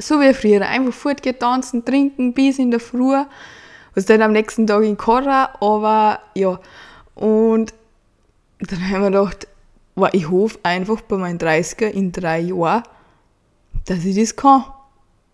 So 0.00 0.20
wie 0.20 0.34
früher. 0.34 0.62
Einfach 0.62 0.92
fortgehen, 0.92 1.38
tanzen, 1.38 1.84
trinken 1.84 2.32
bis 2.32 2.58
in 2.58 2.72
der 2.72 2.80
Früh. 2.80 3.14
Was 3.94 4.06
dann 4.06 4.22
am 4.22 4.32
nächsten 4.32 4.66
Tag 4.66 4.82
in 4.82 4.96
Korra, 4.96 5.50
aber 5.60 6.18
ja. 6.34 6.58
Und 7.14 7.72
dann 8.58 8.90
haben 8.90 9.02
wir 9.02 9.10
gedacht, 9.10 9.46
boah, 9.94 10.10
ich 10.12 10.28
hoffe 10.28 10.58
einfach 10.64 11.02
bei 11.02 11.18
meinen 11.18 11.38
30er 11.38 11.86
in 11.86 12.10
drei 12.10 12.40
Jahren, 12.40 12.82
dass 13.84 14.04
ich 14.04 14.16
das 14.16 14.34
kann 14.34 14.64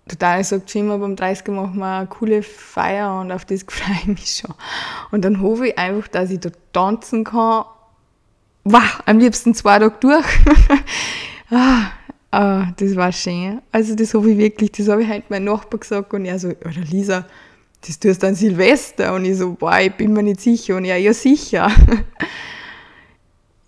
total 0.09 0.43
sagt 0.45 0.71
schon 0.71 0.83
immer, 0.83 0.99
beim 0.99 1.15
30er 1.15 1.51
machen 1.51 1.79
wir 1.79 1.99
eine 1.99 2.07
coole 2.07 2.43
Feier 2.43 3.21
und 3.21 3.31
auf 3.31 3.45
das 3.45 3.63
freue 3.69 3.97
ich 4.01 4.07
mich 4.07 4.43
schon. 4.43 4.55
Und 5.11 5.25
dann 5.25 5.41
hoffe 5.41 5.69
ich 5.69 5.79
einfach, 5.79 6.09
dass 6.09 6.31
ich 6.31 6.41
da 6.41 6.51
tanzen 6.73 7.25
kann. 7.25 7.65
Wow, 8.65 9.01
am 9.07 9.19
liebsten 9.19 9.55
zwei 9.55 9.79
Tage 9.79 9.95
durch. 10.01 10.27
ah, 11.51 11.91
ah, 12.31 12.67
das 12.77 12.97
war 12.97 13.13
schön. 13.13 13.63
Also 13.73 13.95
das 13.95 14.13
hoffe 14.15 14.31
ich 14.31 14.39
wirklich, 14.39 14.73
das 14.73 14.89
habe 14.89 15.03
ich 15.03 15.09
heute 15.09 15.25
meinem 15.29 15.45
Nachbar 15.45 15.81
gesagt 15.81 16.13
und 16.13 16.25
er 16.25 16.39
so, 16.39 16.49
oder 16.49 16.81
Lisa, 16.91 17.25
das 17.87 17.99
tust 17.99 18.23
du 18.23 18.27
an 18.27 18.35
Silvester. 18.35 19.15
Und 19.15 19.25
ich 19.25 19.39
so, 19.39 19.53
boah, 19.53 19.79
ich 19.79 19.93
bin 19.95 20.13
mir 20.13 20.23
nicht 20.23 20.41
sicher. 20.41 20.77
Und 20.77 20.85
er, 20.85 20.99
ja 20.99 21.15
sicher. 21.15 21.71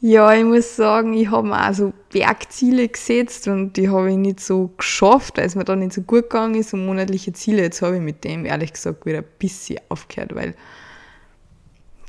Ja, 0.02 0.32
ich 0.32 0.44
muss 0.44 0.76
sagen, 0.76 1.12
ich 1.12 1.30
habe 1.30 1.48
mir 1.48 1.68
auch 1.68 1.74
so 1.74 1.92
Bergziele 2.10 2.88
gesetzt 2.88 3.48
und 3.48 3.74
die 3.74 3.90
habe 3.90 4.10
ich 4.10 4.16
nicht 4.16 4.40
so 4.40 4.68
geschafft, 4.78 5.36
weil 5.36 5.44
es 5.46 5.54
mir 5.54 5.64
dann 5.64 5.80
nicht 5.80 5.92
so 5.92 6.00
gut 6.00 6.30
gegangen 6.30 6.54
ist 6.54 6.72
und 6.72 6.86
monatliche 6.86 7.34
Ziele. 7.34 7.62
Jetzt 7.62 7.82
habe 7.82 7.96
ich 7.96 8.02
mit 8.02 8.24
dem 8.24 8.46
ehrlich 8.46 8.72
gesagt 8.72 9.04
wieder 9.04 9.18
ein 9.18 9.24
bisschen 9.38 9.78
aufgehört, 9.90 10.34
weil 10.34 10.54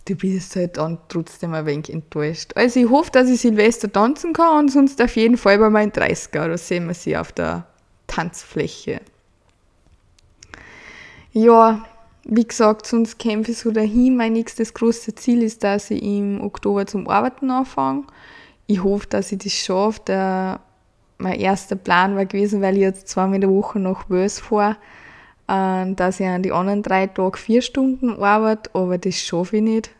du 0.06 0.16
bist 0.16 0.56
halt 0.56 0.78
dann 0.78 1.00
trotzdem 1.10 1.54
ein 1.54 1.66
wenig 1.66 1.92
enttäuscht. 1.92 2.54
Also 2.56 2.80
ich 2.80 2.90
hoffe, 2.90 3.12
dass 3.12 3.30
ich 3.30 3.42
Silvester 3.42 3.92
tanzen 3.92 4.32
kann 4.32 4.60
und 4.60 4.72
sonst 4.72 5.02
auf 5.02 5.16
jeden 5.18 5.36
Fall 5.38 5.60
bei 5.60 5.70
meinen 5.70 5.92
30er, 5.92 6.48
da 6.48 6.58
sehen 6.58 6.88
wir 6.88 6.94
sie 6.94 7.18
auf 7.18 7.34
der 7.34 7.68
Tanzfläche. 8.08 9.02
ja, 11.34 11.86
wie 12.24 12.46
gesagt, 12.46 12.86
sonst 12.86 13.18
kämpfe 13.18 13.52
ich 13.52 13.58
so 13.58 13.72
dahin. 13.72 14.16
Mein 14.16 14.34
nächstes 14.34 14.74
großes 14.74 15.16
Ziel 15.16 15.42
ist, 15.42 15.64
dass 15.64 15.90
ich 15.92 16.04
im 16.04 16.42
Oktober 16.42 16.86
zum 16.86 17.08
Arbeiten 17.08 17.50
anfange. 17.50 18.04
Ich 18.68 18.84
hoffe, 18.84 19.08
dass 19.08 19.32
ich 19.32 19.40
das 19.40 19.54
schaffe. 19.54 20.02
Der, 20.08 20.60
mein 21.18 21.40
erster 21.40 21.76
Plan 21.76 22.16
war 22.16 22.26
gewesen, 22.26 22.62
weil 22.62 22.76
ich 22.76 22.82
jetzt 22.82 23.08
zweimal 23.08 23.36
in 23.36 23.42
der 23.42 23.50
Woche 23.50 23.80
nach 23.80 24.10
Wels 24.10 24.40
fahre, 24.40 24.78
äh, 25.48 25.94
dass 25.94 26.20
ich 26.20 26.28
an 26.28 26.44
die 26.44 26.52
anderen 26.52 26.84
drei 26.84 27.08
Tage 27.08 27.38
vier 27.38 27.62
Stunden 27.62 28.22
arbeite, 28.22 28.70
aber 28.74 28.98
das 28.98 29.16
schaffe 29.16 29.58
ich 29.58 29.64
nicht. 29.64 29.92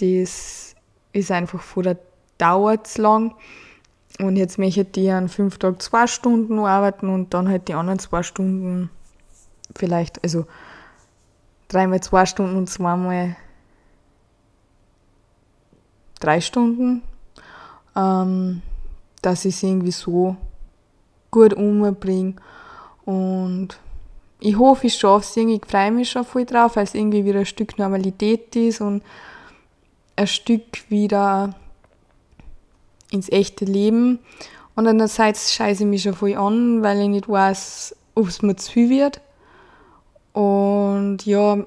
Das 0.00 0.74
ist 1.12 1.30
einfach 1.30 1.60
von 1.60 1.82
der 1.82 1.98
Dauer 2.38 2.82
zu 2.84 3.02
lang. 3.02 3.34
Und 4.18 4.36
jetzt 4.36 4.58
möchte 4.58 5.00
ich 5.00 5.12
an 5.12 5.28
fünf 5.28 5.58
Tagen 5.58 5.78
zwei 5.80 6.06
Stunden 6.06 6.58
arbeiten 6.58 7.08
und 7.08 7.34
dann 7.34 7.48
halt 7.48 7.68
die 7.68 7.74
anderen 7.74 7.98
zwei 7.98 8.22
Stunden 8.22 8.90
vielleicht, 9.74 10.22
also 10.22 10.46
dreimal 11.72 12.00
zwei 12.00 12.26
Stunden 12.26 12.56
und 12.56 12.68
zweimal 12.68 13.36
drei 16.20 16.40
Stunden, 16.40 17.02
ähm, 17.96 18.62
dass 19.22 19.44
ich 19.44 19.56
es 19.56 19.62
irgendwie 19.62 19.90
so 19.90 20.36
gut 21.30 21.54
umbringe. 21.54 22.34
Und 23.04 23.78
ich 24.40 24.56
hoffe, 24.58 24.86
ich 24.86 24.94
schaffe 24.94 25.24
es 25.24 25.36
irgendwie. 25.36 25.60
Ich 25.64 25.70
freue 25.70 25.90
mich 25.90 26.10
schon 26.10 26.24
voll 26.24 26.44
drauf, 26.44 26.76
weil 26.76 26.84
es 26.84 26.94
irgendwie 26.94 27.24
wieder 27.24 27.40
ein 27.40 27.46
Stück 27.46 27.78
Normalität 27.78 28.54
ist 28.56 28.80
und 28.80 29.02
ein 30.16 30.26
Stück 30.26 30.90
wieder 30.90 31.54
ins 33.10 33.28
echte 33.30 33.64
Leben. 33.64 34.18
Und 34.74 34.86
andererseits 34.86 35.52
scheiße 35.52 35.84
ich 35.84 35.88
mich 35.88 36.02
schon 36.02 36.14
voll 36.14 36.34
an, 36.34 36.82
weil 36.82 37.00
ich 37.00 37.08
nicht 37.08 37.28
weiß, 37.28 37.96
ob 38.14 38.28
es 38.28 38.42
mir 38.42 38.56
zu 38.56 38.72
viel 38.72 38.90
wird. 38.90 39.20
Und 40.32 41.26
ja, 41.26 41.64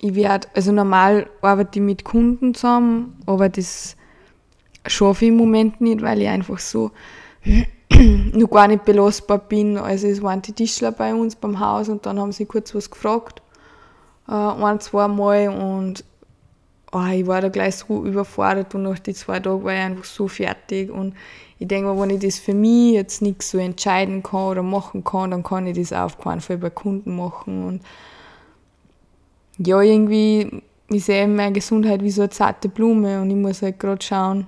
ich 0.00 0.14
werde, 0.14 0.48
also 0.54 0.72
normal 0.72 1.28
arbeite 1.40 1.78
ich 1.78 1.84
mit 1.84 2.04
Kunden 2.04 2.54
zusammen, 2.54 3.18
aber 3.26 3.48
das 3.48 3.96
schaffe 4.86 5.24
ich 5.24 5.30
im 5.30 5.36
Moment 5.36 5.80
nicht, 5.80 6.02
weil 6.02 6.20
ich 6.20 6.28
einfach 6.28 6.58
so 6.58 6.90
noch 8.32 8.50
gar 8.50 8.68
nicht 8.68 8.84
belastbar 8.84 9.38
bin. 9.38 9.78
Also 9.78 10.06
es 10.06 10.22
waren 10.22 10.42
die 10.42 10.52
Tischler 10.52 10.92
bei 10.92 11.14
uns 11.14 11.36
beim 11.36 11.58
Haus 11.58 11.88
und 11.88 12.04
dann 12.06 12.20
haben 12.20 12.32
sie 12.32 12.46
kurz 12.46 12.74
was 12.74 12.90
gefragt, 12.90 13.40
äh, 14.28 14.32
ein, 14.32 14.80
zwei 14.80 15.08
Mal 15.08 15.48
und 15.48 16.04
oh, 16.92 17.06
ich 17.12 17.26
war 17.26 17.40
da 17.40 17.48
gleich 17.48 17.76
so 17.76 18.04
überfordert 18.04 18.74
und 18.74 18.82
nach 18.82 18.98
den 18.98 19.14
zwei 19.14 19.40
Tagen 19.40 19.64
war 19.64 19.72
ich 19.72 19.80
einfach 19.80 20.04
so 20.04 20.28
fertig 20.28 20.90
und 20.90 21.14
ich 21.58 21.68
denke 21.68 21.88
mir, 21.88 22.00
wenn 22.00 22.10
ich 22.10 22.20
das 22.20 22.38
für 22.38 22.54
mich 22.54 22.92
jetzt 22.92 23.22
nicht 23.22 23.42
so 23.42 23.58
entscheiden 23.58 24.22
kann 24.22 24.48
oder 24.50 24.62
machen 24.62 25.04
kann, 25.04 25.30
dann 25.30 25.42
kann 25.42 25.66
ich 25.66 25.78
das 25.78 25.92
auf 25.92 26.18
keinen 26.18 26.40
Fall 26.40 26.58
bei 26.58 26.70
Kunden 26.70 27.16
machen 27.16 27.64
und 27.64 27.82
ja, 29.58 29.80
irgendwie, 29.80 30.62
ich 30.88 31.04
sehe 31.04 31.26
meine 31.26 31.52
Gesundheit 31.52 32.02
wie 32.02 32.10
so 32.10 32.22
eine 32.22 32.30
zarte 32.30 32.68
Blume 32.68 33.22
und 33.22 33.30
ich 33.30 33.36
muss 33.36 33.62
halt 33.62 33.80
gerade 33.80 34.04
schauen, 34.04 34.46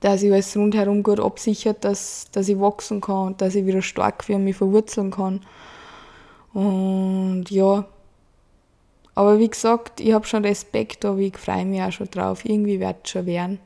dass 0.00 0.22
ich 0.22 0.32
alles 0.32 0.56
rundherum 0.56 1.02
gut 1.02 1.20
absichert, 1.20 1.84
dass, 1.84 2.26
dass 2.32 2.48
ich 2.48 2.58
wachsen 2.58 3.00
kann 3.00 3.28
und 3.28 3.40
dass 3.40 3.54
ich 3.54 3.66
wieder 3.66 3.82
stark 3.82 4.28
wie 4.28 4.36
mich 4.36 4.56
verwurzeln 4.56 5.10
kann. 5.10 5.40
Und 6.52 7.44
ja, 7.50 7.84
aber 9.14 9.38
wie 9.38 9.50
gesagt, 9.50 10.00
ich 10.00 10.12
habe 10.12 10.26
schon 10.26 10.44
Respekt, 10.44 11.04
aber 11.04 11.18
ich 11.18 11.36
freue 11.36 11.66
mich 11.66 11.82
auch 11.82 11.92
schon 11.92 12.10
drauf. 12.10 12.44
Irgendwie 12.44 12.80
wird 12.80 12.96
es 13.04 13.10
schon 13.10 13.26
werden. 13.26 13.60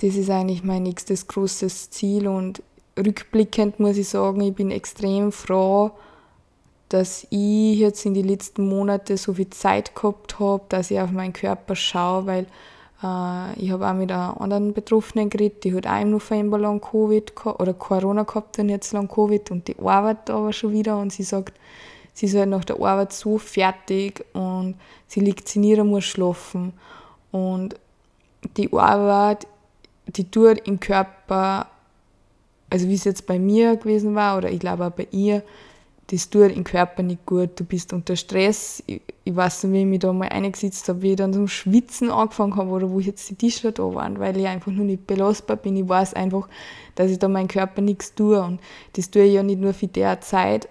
Das 0.00 0.14
ist 0.14 0.30
eigentlich 0.30 0.62
mein 0.62 0.84
nächstes 0.84 1.26
großes 1.26 1.90
Ziel 1.90 2.28
und 2.28 2.62
rückblickend 2.96 3.80
muss 3.80 3.96
ich 3.96 4.08
sagen, 4.08 4.40
ich 4.40 4.54
bin 4.54 4.70
extrem 4.70 5.32
froh, 5.32 5.90
dass 6.88 7.26
ich 7.30 7.78
jetzt 7.78 8.06
in 8.06 8.14
den 8.14 8.26
letzten 8.26 8.68
Monaten 8.68 9.16
so 9.16 9.34
viel 9.34 9.50
Zeit 9.50 9.94
gehabt 9.94 10.38
habe, 10.38 10.62
dass 10.68 10.90
ich 10.90 11.00
auf 11.00 11.10
meinen 11.10 11.32
Körper 11.32 11.74
schaue, 11.74 12.26
weil 12.26 12.46
äh, 13.02 13.60
ich 13.60 13.70
habe 13.70 13.88
auch 13.88 13.94
mit 13.94 14.10
einer 14.10 14.40
anderen 14.40 14.72
Betroffenen 14.72 15.30
geredet, 15.30 15.64
die 15.64 15.74
hat 15.74 15.86
auch 15.86 16.00
im 16.00 16.10
November 16.10 16.58
lang 16.58 16.80
Covid 16.80 17.32
oder 17.44 17.74
Corona 17.74 18.22
gehabt 18.22 18.58
und 18.58 18.68
jetzt 18.68 18.92
lang 18.92 19.08
Covid 19.08 19.50
und 19.50 19.68
die 19.68 19.78
arbeitet 19.78 20.30
aber 20.30 20.52
schon 20.52 20.72
wieder 20.72 20.98
und 20.98 21.12
sie 21.12 21.24
sagt, 21.24 21.58
sie 22.14 22.26
ist 22.26 22.36
halt 22.36 22.48
nach 22.48 22.64
der 22.64 22.76
Arbeit 22.76 23.12
so 23.12 23.38
fertig 23.38 24.24
und 24.32 24.76
sie 25.06 25.20
liegt 25.20 25.48
sie 25.48 25.58
nieder, 25.58 25.84
muss 25.84 26.04
schlafen. 26.04 26.72
Und 27.30 27.74
die 28.56 28.72
Arbeit, 28.72 29.46
die 30.08 30.30
tut 30.30 30.66
im 30.66 30.80
Körper, 30.80 31.68
also 32.70 32.88
wie 32.88 32.94
es 32.94 33.04
jetzt 33.04 33.26
bei 33.26 33.38
mir 33.38 33.76
gewesen 33.76 34.14
war, 34.14 34.36
oder 34.38 34.50
ich 34.50 34.60
glaube 34.60 34.86
auch 34.86 34.92
bei 34.92 35.06
ihr, 35.10 35.42
das 36.10 36.30
tut 36.30 36.52
im 36.52 36.64
Körper 36.64 37.02
nicht 37.02 37.26
gut. 37.26 37.50
Du 37.60 37.64
bist 37.64 37.92
unter 37.92 38.16
Stress. 38.16 38.82
Ich, 38.86 39.02
ich 39.24 39.36
weiß 39.36 39.64
nicht, 39.64 39.72
wie 39.74 39.80
ich 39.80 39.86
mich 39.86 39.98
da 39.98 40.10
mal 40.10 40.30
eingesetzt 40.30 40.88
habe, 40.88 41.02
wie 41.02 41.10
ich 41.10 41.16
dann 41.16 41.34
zum 41.34 41.48
Schwitzen 41.48 42.10
angefangen 42.10 42.56
habe 42.56 42.70
oder 42.70 42.90
wo 42.90 42.98
jetzt 42.98 43.28
die 43.28 43.34
Tischler 43.34 43.72
da 43.72 43.82
waren, 43.94 44.18
weil 44.18 44.36
ich 44.38 44.46
einfach 44.46 44.72
nur 44.72 44.86
nicht 44.86 45.06
belastbar 45.06 45.58
bin. 45.58 45.76
Ich 45.76 45.86
weiß 45.86 46.14
einfach, 46.14 46.48
dass 46.94 47.10
ich 47.10 47.18
da 47.18 47.28
meinem 47.28 47.48
Körper 47.48 47.82
nichts 47.82 48.14
tue. 48.14 48.42
Und 48.42 48.58
das 48.94 49.10
tue 49.10 49.24
ich 49.24 49.34
ja 49.34 49.42
nicht 49.42 49.60
nur 49.60 49.74
für 49.74 49.86
der 49.86 50.22
Zeit, 50.22 50.66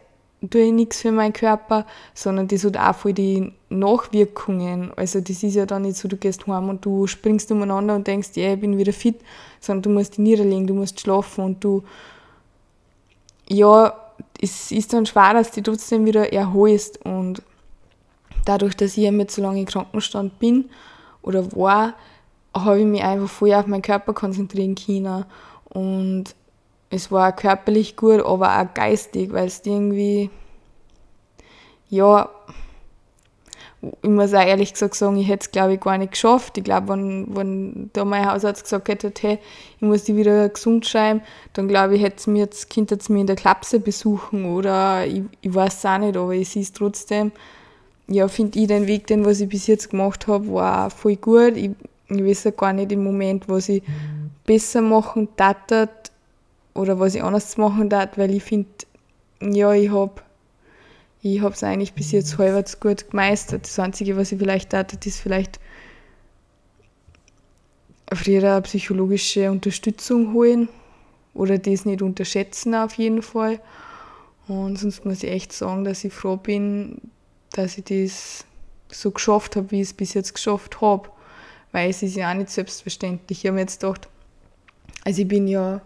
tue 0.50 0.62
ich 0.62 0.72
nichts 0.72 1.02
für 1.02 1.12
meinen 1.12 1.34
Körper, 1.34 1.86
sondern 2.14 2.48
das 2.48 2.64
hat 2.64 2.78
auch 2.78 2.96
voll 2.96 3.14
die 3.14 3.52
Nachwirkungen. 3.70 4.92
Also 4.96 5.20
das 5.20 5.42
ist 5.42 5.56
ja 5.56 5.66
dann 5.66 5.82
nicht 5.82 5.98
so, 5.98 6.08
du 6.08 6.18
gehst 6.18 6.46
heim 6.48 6.70
und 6.70 6.86
du 6.86 7.08
springst 7.08 7.52
umeinander 7.52 7.96
und 7.96 8.06
denkst, 8.06 8.30
ja, 8.36 8.54
ich 8.54 8.60
bin 8.60 8.78
wieder 8.78 8.94
fit, 8.94 9.20
sondern 9.60 9.84
du 9.84 9.90
musst 9.90 10.14
dich 10.14 10.20
niederlegen, 10.20 10.68
du 10.68 10.76
musst 10.76 11.00
schlafen 11.00 11.44
und 11.44 11.64
du, 11.64 11.84
ja, 13.50 13.94
es 14.40 14.72
ist 14.72 14.94
dann 14.94 15.06
schwer, 15.06 15.34
dass 15.34 15.52
du 15.52 15.62
trotzdem 15.62 16.06
wieder 16.06 16.32
erholst 16.32 17.04
und 17.04 17.42
dadurch, 18.46 18.76
dass 18.76 18.96
ich 18.96 19.12
mit 19.12 19.32
so 19.32 19.42
lange 19.42 19.62
im 19.62 19.66
Krankenstand 19.66 20.38
bin 20.40 20.70
oder 21.24 21.52
war, 21.56 21.96
habe 22.56 22.80
ich 22.80 22.86
mich 22.86 23.04
einfach 23.04 23.30
voll 23.30 23.54
auf 23.54 23.68
meinen 23.68 23.82
Körper 23.82 24.14
konzentrieren 24.14 24.76
können 24.76 25.26
und 25.70 26.36
es 26.90 27.12
war 27.12 27.36
körperlich 27.36 27.96
gut, 27.96 28.22
aber 28.22 28.60
auch 28.60 28.74
geistig, 28.74 29.34
weil 29.34 29.48
es 29.48 29.62
irgendwie, 29.66 30.30
ja, 31.90 32.30
ich 34.02 34.10
muss 34.10 34.34
auch 34.34 34.46
ehrlich 34.46 34.74
gesagt 34.74 34.96
sagen, 34.96 35.18
ich 35.18 35.28
hätte 35.28 35.46
es 35.46 35.52
glaube 35.52 35.76
ich 35.76 35.80
gar 35.80 35.98
nicht 35.98 36.14
geschafft. 36.14 36.58
Ich 36.58 36.64
glaube, 36.64 36.90
wenn, 36.90 37.36
wenn 37.36 37.90
da 37.94 38.06
mein 38.06 38.30
Hausarzt 38.30 38.64
gesagt 38.64 38.90
hätte, 38.90 39.14
hey, 39.22 39.40
ich 39.76 39.82
muss 39.82 40.06
die 40.06 40.16
wieder 40.16 40.50
gesund 40.50 40.86
schreiben, 40.86 41.22
dann 41.54 41.68
glaube 41.68 41.96
ich, 41.96 42.02
hätte 42.02 42.30
mir 42.30 42.40
jetzt, 42.40 42.74
könnte 42.74 42.96
es 42.96 43.10
mir 43.10 43.22
in 43.22 43.28
der 43.28 43.36
Klapse 43.36 43.80
besuchen 43.80 44.46
oder 44.46 45.06
ich, 45.06 45.24
ich 45.42 45.54
weiß 45.54 45.78
es 45.78 45.86
auch 45.86 45.98
nicht, 46.00 46.18
aber 46.18 46.34
ich 46.34 46.50
sehe 46.50 46.64
es 46.64 46.74
trotzdem. 46.74 47.32
Ja, 48.08 48.28
finde 48.30 48.58
ich 48.60 48.68
den 48.68 48.88
Weg, 48.88 49.06
den 49.08 49.26
was 49.26 49.42
ich 49.42 49.50
bis 49.50 49.68
jetzt 49.68 49.90
gemacht 49.92 50.28
habe, 50.28 50.52
war 50.54 50.90
voll 50.90 51.18
gut. 51.18 51.56
Ich, 51.58 51.72
ich 52.08 52.26
weiß 52.26 52.46
ja 52.46 52.52
gar 52.52 52.74
nicht 52.74 52.92
im 52.92 53.04
Moment, 53.04 53.48
was 53.48 53.70
ich 53.70 53.84
besser 54.46 54.82
machen 54.82 55.28
darf 55.36 55.68
oder 56.78 57.00
was 57.00 57.16
ich 57.16 57.24
anders 57.24 57.58
machen 57.58 57.90
darf, 57.90 58.18
weil 58.18 58.34
ich 58.34 58.44
finde, 58.44 58.70
ja, 59.42 59.74
ich 59.74 59.90
habe 59.90 60.22
ich 61.22 61.42
es 61.42 61.64
eigentlich 61.64 61.94
bis 61.94 62.12
jetzt 62.12 62.38
halbwegs 62.38 62.80
gut 62.80 63.10
gemeistert. 63.10 63.66
Das 63.66 63.80
Einzige, 63.80 64.16
was 64.16 64.32
ich 64.32 64.40
vielleicht 64.40 64.70
tat, 64.70 65.06
ist 65.06 65.20
vielleicht 65.20 65.60
früher 68.14 68.52
eine 68.52 68.62
psychologische 68.62 69.52
Unterstützung 69.52 70.34
holen 70.34 70.70
oder 71.34 71.58
das 71.58 71.86
nicht 71.86 72.02
unterschätzen 72.02 72.76
auf 72.76 72.94
jeden 72.94 73.22
Fall. 73.22 73.60
Und 74.48 74.78
sonst 74.78 75.04
muss 75.04 75.24
ich 75.24 75.32
echt 75.32 75.52
sagen, 75.52 75.84
dass 75.84 76.04
ich 76.04 76.14
froh 76.14 76.38
bin, 76.38 77.02
dass 77.52 77.78
ich 77.78 77.84
das 77.86 78.46
so 78.90 79.12
geschafft 79.12 79.56
habe, 79.58 79.72
wie 79.72 79.82
ich 79.82 79.90
es 79.90 79.94
bis 79.94 80.14
jetzt 80.14 80.34
geschafft 80.34 80.80
habe. 80.80 81.10
Weil 81.74 81.90
es 81.90 82.02
ist 82.02 82.16
ja 82.16 82.32
auch 82.32 82.36
nicht 82.36 82.50
selbstverständlich. 82.50 83.40
Ich 83.40 83.46
habe 83.46 83.56
mir 83.56 83.62
jetzt 83.62 83.82
gedacht, 83.82 84.08
also 85.04 85.22
ich 85.22 85.28
bin 85.28 85.48
ja 85.48 85.82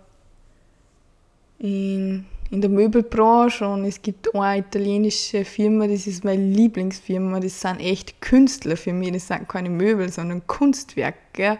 in, 1.62 2.26
in 2.50 2.62
der 2.62 2.70
Möbelbranche 2.70 3.68
und 3.68 3.86
es 3.86 4.02
gibt 4.02 4.34
eine 4.34 4.60
italienische 4.60 5.46
Firma, 5.46 5.88
das 5.88 6.08
ist 6.08 6.24
meine 6.24 6.44
Lieblingsfirma, 6.44 7.40
das 7.40 7.62
sind 7.62 7.80
echt 7.80 8.20
Künstler 8.20 8.76
für 8.76 8.94
mich, 8.94 9.12
das 9.12 9.28
sind 9.28 9.48
keine 9.48 9.70
Möbel, 9.70 10.12
sondern 10.12 10.46
Kunstwerke. 10.48 11.60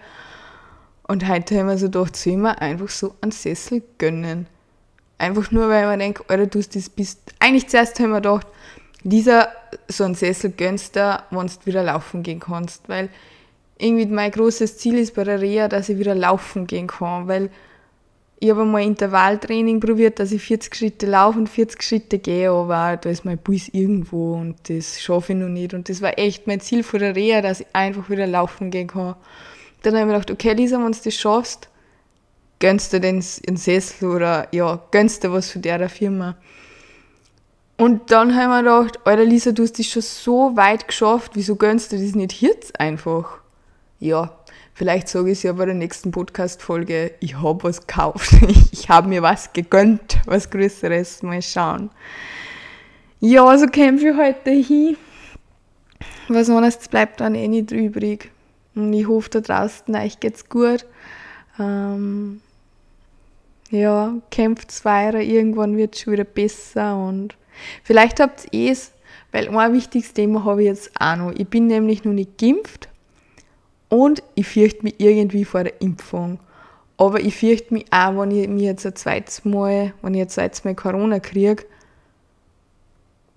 Und 1.08 1.28
heute 1.28 1.60
haben 1.60 1.68
wir 1.68 1.78
so 1.78 1.86
gedacht, 1.86 2.16
soll 2.16 2.34
ich 2.34 2.62
einfach 2.62 2.90
so 2.90 3.16
einen 3.22 3.32
Sessel 3.32 3.84
gönnen. 3.98 4.48
Einfach 5.18 5.52
nur, 5.52 5.70
weil 5.70 5.86
man 5.86 6.00
denkt, 6.00 6.24
Alter, 6.30 6.48
du 6.48 6.60
das 6.60 6.90
bist. 6.90 7.20
Eigentlich 7.38 7.68
zuerst 7.68 8.00
haben 8.00 8.10
wir 8.10 8.22
gedacht, 8.22 8.48
dieser 9.04 9.50
so 9.88 10.04
einen 10.04 10.16
Sessel 10.16 10.52
gönnst 10.52 10.96
du, 10.96 11.24
wenn 11.30 11.48
du 11.48 11.54
wieder 11.66 11.84
laufen 11.84 12.24
gehen 12.24 12.40
kannst. 12.40 12.90
Weil 12.90 13.10
irgendwie 13.78 14.08
mein 14.08 14.32
großes 14.32 14.78
Ziel 14.78 14.98
ist 14.98 15.14
bei 15.14 15.24
der 15.24 15.42
Reha, 15.42 15.68
dass 15.68 15.90
ich 15.90 16.00
wieder 16.00 16.16
laufen 16.16 16.66
gehen 16.66 16.88
kann. 16.88 17.28
Weil 17.28 17.52
ich 18.44 18.50
habe 18.50 18.64
einmal 18.64 18.82
Intervalltraining 18.82 19.80
probiert, 19.80 20.18
dass 20.18 20.32
ich 20.32 20.42
40 20.42 20.76
Schritte 20.76 21.06
laufe 21.06 21.38
und 21.38 21.48
40 21.48 21.84
Schritte 21.84 22.18
gehe, 22.18 22.50
aber 22.50 22.98
da 22.98 23.12
ist 23.12 23.24
mein 23.24 23.38
Puls 23.38 23.70
irgendwo 23.72 24.34
und 24.34 24.68
das 24.68 25.00
schaffe 25.00 25.34
ich 25.34 25.40
noch 25.40 25.48
nicht. 25.48 25.76
Und 25.76 25.90
das 25.90 26.02
war 26.02 26.18
echt 26.18 26.48
mein 26.48 26.60
Ziel 26.60 26.82
vor 26.82 26.98
der 26.98 27.16
Reha, 27.16 27.42
dass 27.42 27.60
ich 27.60 27.68
einfach 27.74 28.10
wieder 28.10 28.26
laufen 28.26 28.72
gehen 28.72 28.88
kann. 28.88 29.16
Dann 29.84 29.94
habe 29.94 30.02
ich 30.02 30.08
mir 30.08 30.14
gedacht, 30.14 30.32
okay, 30.32 30.54
Lisa, 30.54 30.84
wenn 30.84 30.92
du 30.92 30.98
das 31.04 31.14
schaffst, 31.14 31.70
gönnst 32.60 32.92
du 32.94 33.00
den 33.00 33.22
Sessel 33.22 34.10
oder 34.10 34.48
ja, 34.52 34.82
gönnst 34.90 35.24
du 35.24 35.32
was 35.32 35.52
von 35.52 35.62
der 35.62 35.88
Firma. 35.88 36.36
Und 37.78 38.10
dann 38.10 38.36
haben 38.36 38.50
wir 38.50 38.64
gedacht, 38.64 39.06
Alter 39.06 39.24
Lisa, 39.24 39.52
du 39.52 39.62
hast 39.62 39.78
das 39.78 39.86
schon 39.86 40.02
so 40.02 40.58
weit 40.58 40.88
geschafft, 40.88 41.34
wieso 41.36 41.58
gönnst 41.58 41.92
du 41.92 41.98
das 42.00 42.16
nicht 42.16 42.42
jetzt 42.42 42.80
einfach? 42.80 43.38
Ja, 44.00 44.36
vielleicht 44.82 45.10
sage 45.10 45.30
ich 45.30 45.38
es 45.38 45.44
ja 45.44 45.54
bei 45.54 45.66
der 45.66 45.76
nächsten 45.76 46.10
Podcast-Folge, 46.10 47.12
ich 47.20 47.40
habe 47.40 47.66
was 47.66 47.86
gekauft, 47.86 48.34
ich 48.72 48.90
habe 48.90 49.10
mir 49.10 49.22
was 49.22 49.54
gegönnt, 49.54 50.18
was 50.26 50.50
Größeres, 50.50 51.22
mal 51.22 51.40
schauen. 51.44 51.92
Ja, 53.20 53.44
so 53.44 53.48
also 53.48 53.68
kämpfe 53.68 54.08
ich 54.08 54.18
heute 54.18 54.50
hin. 54.50 54.98
Was 56.30 56.50
anderes 56.50 56.80
bleibt 56.88 57.22
dann 57.22 57.36
eh 57.36 57.48
nicht 57.48 57.70
übrig. 57.70 58.32
Und 58.74 58.92
ich 58.94 59.08
hoffe, 59.08 59.30
da 59.30 59.42
draußen 59.42 59.96
euch 59.96 60.20
geht's 60.20 60.50
gut. 60.50 60.88
Ähm, 61.60 62.42
ja, 63.70 64.16
kämpft 64.32 64.84
weiter, 64.84 65.22
irgendwann 65.22 65.78
wird 65.78 65.94
es 65.94 66.02
schon 66.02 66.14
wieder 66.14 66.24
besser 66.24 66.98
und 66.98 67.36
vielleicht 67.84 68.20
habt 68.20 68.48
ihr 68.50 68.72
es, 68.72 68.94
weil 69.32 69.48
ein 69.48 69.74
wichtiges 69.74 70.14
Thema 70.14 70.44
habe 70.44 70.64
ich 70.64 70.70
jetzt 70.70 70.92
auch 71.00 71.18
noch. 71.18 71.34
Ich 71.34 71.48
bin 71.48 71.68
nämlich 71.68 72.04
noch 72.04 72.14
nicht 72.14 72.40
geimpft 72.40 72.90
und 73.92 74.24
ich 74.36 74.48
fürchte 74.48 74.84
mich 74.84 74.96
irgendwie 75.00 75.44
vor 75.44 75.66
der 75.66 75.82
Impfung. 75.82 76.40
Aber 76.96 77.20
ich 77.20 77.36
fürchte 77.36 77.74
mich 77.74 77.86
auch, 77.92 78.18
wenn 78.18 78.32
ich 78.32 78.48
mir 78.48 78.68
jetzt 78.68 78.86
ein 78.86 78.96
zweites 78.96 79.44
Mal, 79.44 79.94
wenn 80.02 80.14
ich 80.14 80.20
jetzt 80.20 80.36
zweites 80.36 80.64
Mal 80.64 80.76
Corona 80.76 81.20
kriege, 81.20 81.66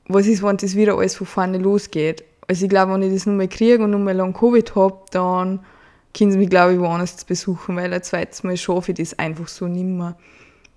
was 0.07 0.29
ist, 0.29 0.45
wenn 0.45 0.57
das 0.57 0.77
wieder 0.77 0.97
alles 0.97 1.17
von 1.17 1.27
vorne 1.27 1.59
losgeht? 1.59 2.23
Also 2.47 2.67
ich 2.67 2.71
glaube, 2.71 2.93
wenn 2.93 3.03
ich 3.03 3.13
das 3.13 3.27
nochmal 3.27 3.49
kriege 3.49 3.83
und 3.83 3.91
nochmal 3.91 4.15
lang 4.15 4.33
Covid 4.33 4.77
habe, 4.77 4.97
dann 5.11 5.61
können 6.17 6.31
sie 6.31 6.39
mich, 6.39 6.51
glaube 6.51 6.75
ich, 6.75 6.79
woanders 6.79 7.25
besuchen, 7.25 7.75
weil 7.75 7.93
ein 7.93 8.03
zweites 8.05 8.45
Mal 8.45 8.57
schaffe 8.57 8.93
ich 8.93 8.99
das 8.99 9.19
einfach 9.19 9.49
so 9.49 9.67
nimmer. 9.67 10.17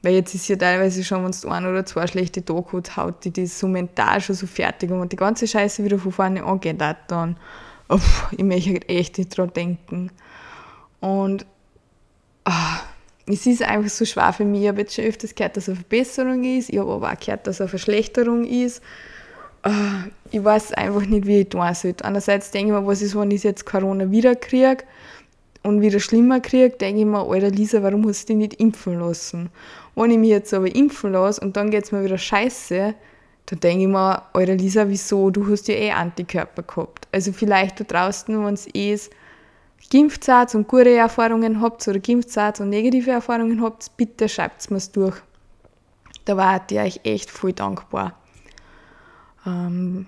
Weil 0.01 0.15
jetzt 0.15 0.33
ist 0.33 0.47
ja 0.47 0.55
teilweise 0.55 1.03
schon, 1.03 1.23
wenn 1.23 1.35
du 1.39 1.49
ein 1.49 1.67
oder 1.67 1.85
zwei 1.85 2.07
schlechte 2.07 2.43
Tage 2.43 2.81
haut 2.95 3.23
die 3.25 3.31
das 3.31 3.59
so 3.59 3.67
mental 3.67 4.21
schon 4.21 4.35
so 4.35 4.47
fertig 4.47 4.89
und 4.89 5.11
die 5.11 5.17
ganze 5.17 5.45
Scheiße 5.45 5.83
wieder 5.83 5.99
von 5.99 6.11
vorne 6.11 6.43
angeht, 6.43 6.81
dann, 7.07 7.37
oh, 7.89 7.99
ich 8.31 8.43
möchte 8.43 8.71
halt 8.71 8.89
echt 8.89 9.17
nicht 9.17 9.37
dran 9.37 9.51
denken. 9.53 10.11
Und 10.99 11.45
oh, 12.45 13.31
es 13.31 13.45
ist 13.45 13.61
einfach 13.61 13.89
so 13.89 14.05
schwer 14.05 14.33
für 14.33 14.45
mich. 14.45 14.63
Ich 14.63 14.67
habe 14.67 14.81
jetzt 14.81 14.95
schon 14.95 15.05
öfters 15.05 15.35
gehört, 15.35 15.57
dass 15.57 15.67
eine 15.67 15.75
Verbesserung 15.75 16.43
ist, 16.43 16.69
ich 16.69 16.79
habe 16.79 16.91
aber 16.91 17.11
auch 17.11 17.19
gehört, 17.19 17.45
dass 17.47 17.61
eine 17.61 17.67
Verschlechterung 17.67 18.45
ist. 18.45 18.81
Ah, 19.63 20.05
ich 20.31 20.43
weiß 20.43 20.73
einfach 20.73 21.05
nicht, 21.05 21.25
wie 21.25 21.41
ich 21.41 21.49
tun 21.49 21.73
soll. 21.73 21.95
Einerseits 22.03 22.51
denke 22.51 22.73
ich 22.73 22.79
mir, 22.79 22.87
was 22.87 23.01
ist, 23.01 23.17
wenn 23.17 23.31
ich 23.31 23.43
jetzt 23.43 23.65
Corona 23.65 24.09
wieder 24.11 24.35
kriege 24.35 24.83
und 25.63 25.81
wieder 25.81 25.99
schlimmer 25.99 26.39
kriege, 26.39 26.69
denke 26.69 27.01
ich 27.01 27.05
mir, 27.05 27.19
Alter 27.19 27.49
Lisa, 27.49 27.83
warum 27.83 28.07
hast 28.07 28.29
du 28.29 28.33
dich 28.33 28.37
nicht 28.37 28.53
impfen 28.61 28.99
lassen? 28.99 29.49
Wenn 29.95 30.11
ich 30.11 30.17
mich 30.17 30.29
jetzt 30.29 30.53
aber 30.53 30.73
impfen 30.73 31.11
lasse 31.11 31.41
und 31.41 31.57
dann 31.57 31.71
geht 31.71 31.83
es 31.83 31.91
mir 31.91 32.03
wieder 32.03 32.17
scheiße, 32.17 32.93
dann 33.47 33.59
denke 33.61 33.83
ich 33.83 33.89
mir, 33.89 34.21
Alter 34.33 34.55
Lisa, 34.55 34.87
wieso? 34.89 35.29
Du 35.29 35.49
hast 35.49 35.69
ja 35.69 35.75
eh 35.75 35.91
Antikörper 35.91 36.63
gehabt. 36.63 37.07
Also 37.13 37.31
vielleicht 37.31 37.79
da 37.79 37.85
draußen, 37.85 38.45
wenn 38.45 38.53
es 38.53 38.67
eh 38.75 38.93
ist, 38.93 39.11
und 40.53 40.67
gute 40.67 40.95
Erfahrungen 40.95 41.61
habt 41.61 41.87
oder 41.87 41.99
geimpft 41.99 42.59
und 42.59 42.69
negative 42.69 43.11
Erfahrungen 43.11 43.61
habt, 43.61 43.95
bitte 43.95 44.27
schreibt 44.27 44.61
es 44.61 44.69
mir 44.69 44.81
durch. 44.91 45.15
Da 46.25 46.35
war 46.35 46.61
ich 46.69 46.77
euch 46.77 46.99
echt 47.05 47.31
voll 47.31 47.53
dankbar. 47.53 48.17
Ähm, 49.45 50.07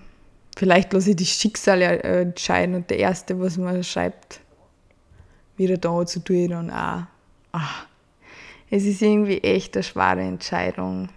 vielleicht 0.54 0.92
lasse 0.92 1.10
ich 1.10 1.16
das 1.16 1.28
Schicksal 1.28 1.80
entscheiden 1.80 2.74
und 2.74 2.90
der 2.90 2.98
Erste, 2.98 3.40
was 3.40 3.56
man 3.56 3.82
schreibt, 3.82 4.40
wieder 5.56 5.78
da 5.78 6.04
zu 6.04 6.20
tun, 6.22 6.48
dann 6.50 6.70
auch. 6.70 7.04
Ach, 7.52 7.86
es 8.68 8.84
ist 8.84 9.00
irgendwie 9.00 9.38
echt 9.38 9.76
eine 9.76 9.82
schwere 9.82 10.20
Entscheidung. 10.20 11.08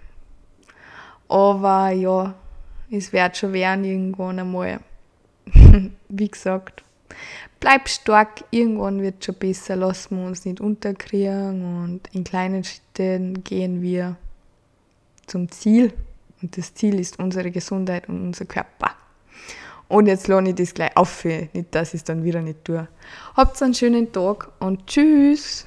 Aber 1.34 1.90
ja, 1.90 2.36
es 2.92 3.12
wird 3.12 3.38
schon 3.38 3.54
werden 3.54 3.84
irgendwann 3.84 4.38
einmal. 4.38 4.80
Wie 6.10 6.30
gesagt, 6.30 6.84
bleib 7.60 7.90
stark, 7.90 8.44
irgendwann 8.52 9.02
wird 9.02 9.16
es 9.20 9.26
schon 9.26 9.36
besser, 9.36 9.76
lassen 9.76 10.20
wir 10.20 10.28
uns 10.28 10.46
nicht 10.46 10.62
unterkriegen 10.62 11.84
und 11.84 12.02
in 12.14 12.24
kleinen 12.24 12.64
Schritten 12.64 13.44
gehen 13.44 13.82
wir 13.82 14.16
zum 15.26 15.50
Ziel. 15.50 15.92
Und 16.44 16.56
das 16.56 16.76
Ziel 16.76 17.00
ist 17.00 17.18
unsere 17.18 17.50
Gesundheit 17.50 18.08
und 18.08 18.22
unser 18.28 18.46
Körper. 18.46 18.92
Und 19.88 20.06
jetzt 20.06 20.28
lohne 20.28 20.50
ich 20.50 20.56
das 20.56 20.76
gleich 20.76 20.96
auf, 20.96 21.26
nicht 21.26 21.74
dass 21.74 21.96
ich 21.96 22.02
es 22.02 22.04
dann 22.04 22.24
wieder 22.24 22.44
nicht 22.44 22.64
tue. 22.64 22.88
Habt 23.36 23.60
einen 23.64 23.74
schönen 23.74 24.12
Tag 24.12 24.52
und 24.60 24.86
tschüss! 24.86 25.66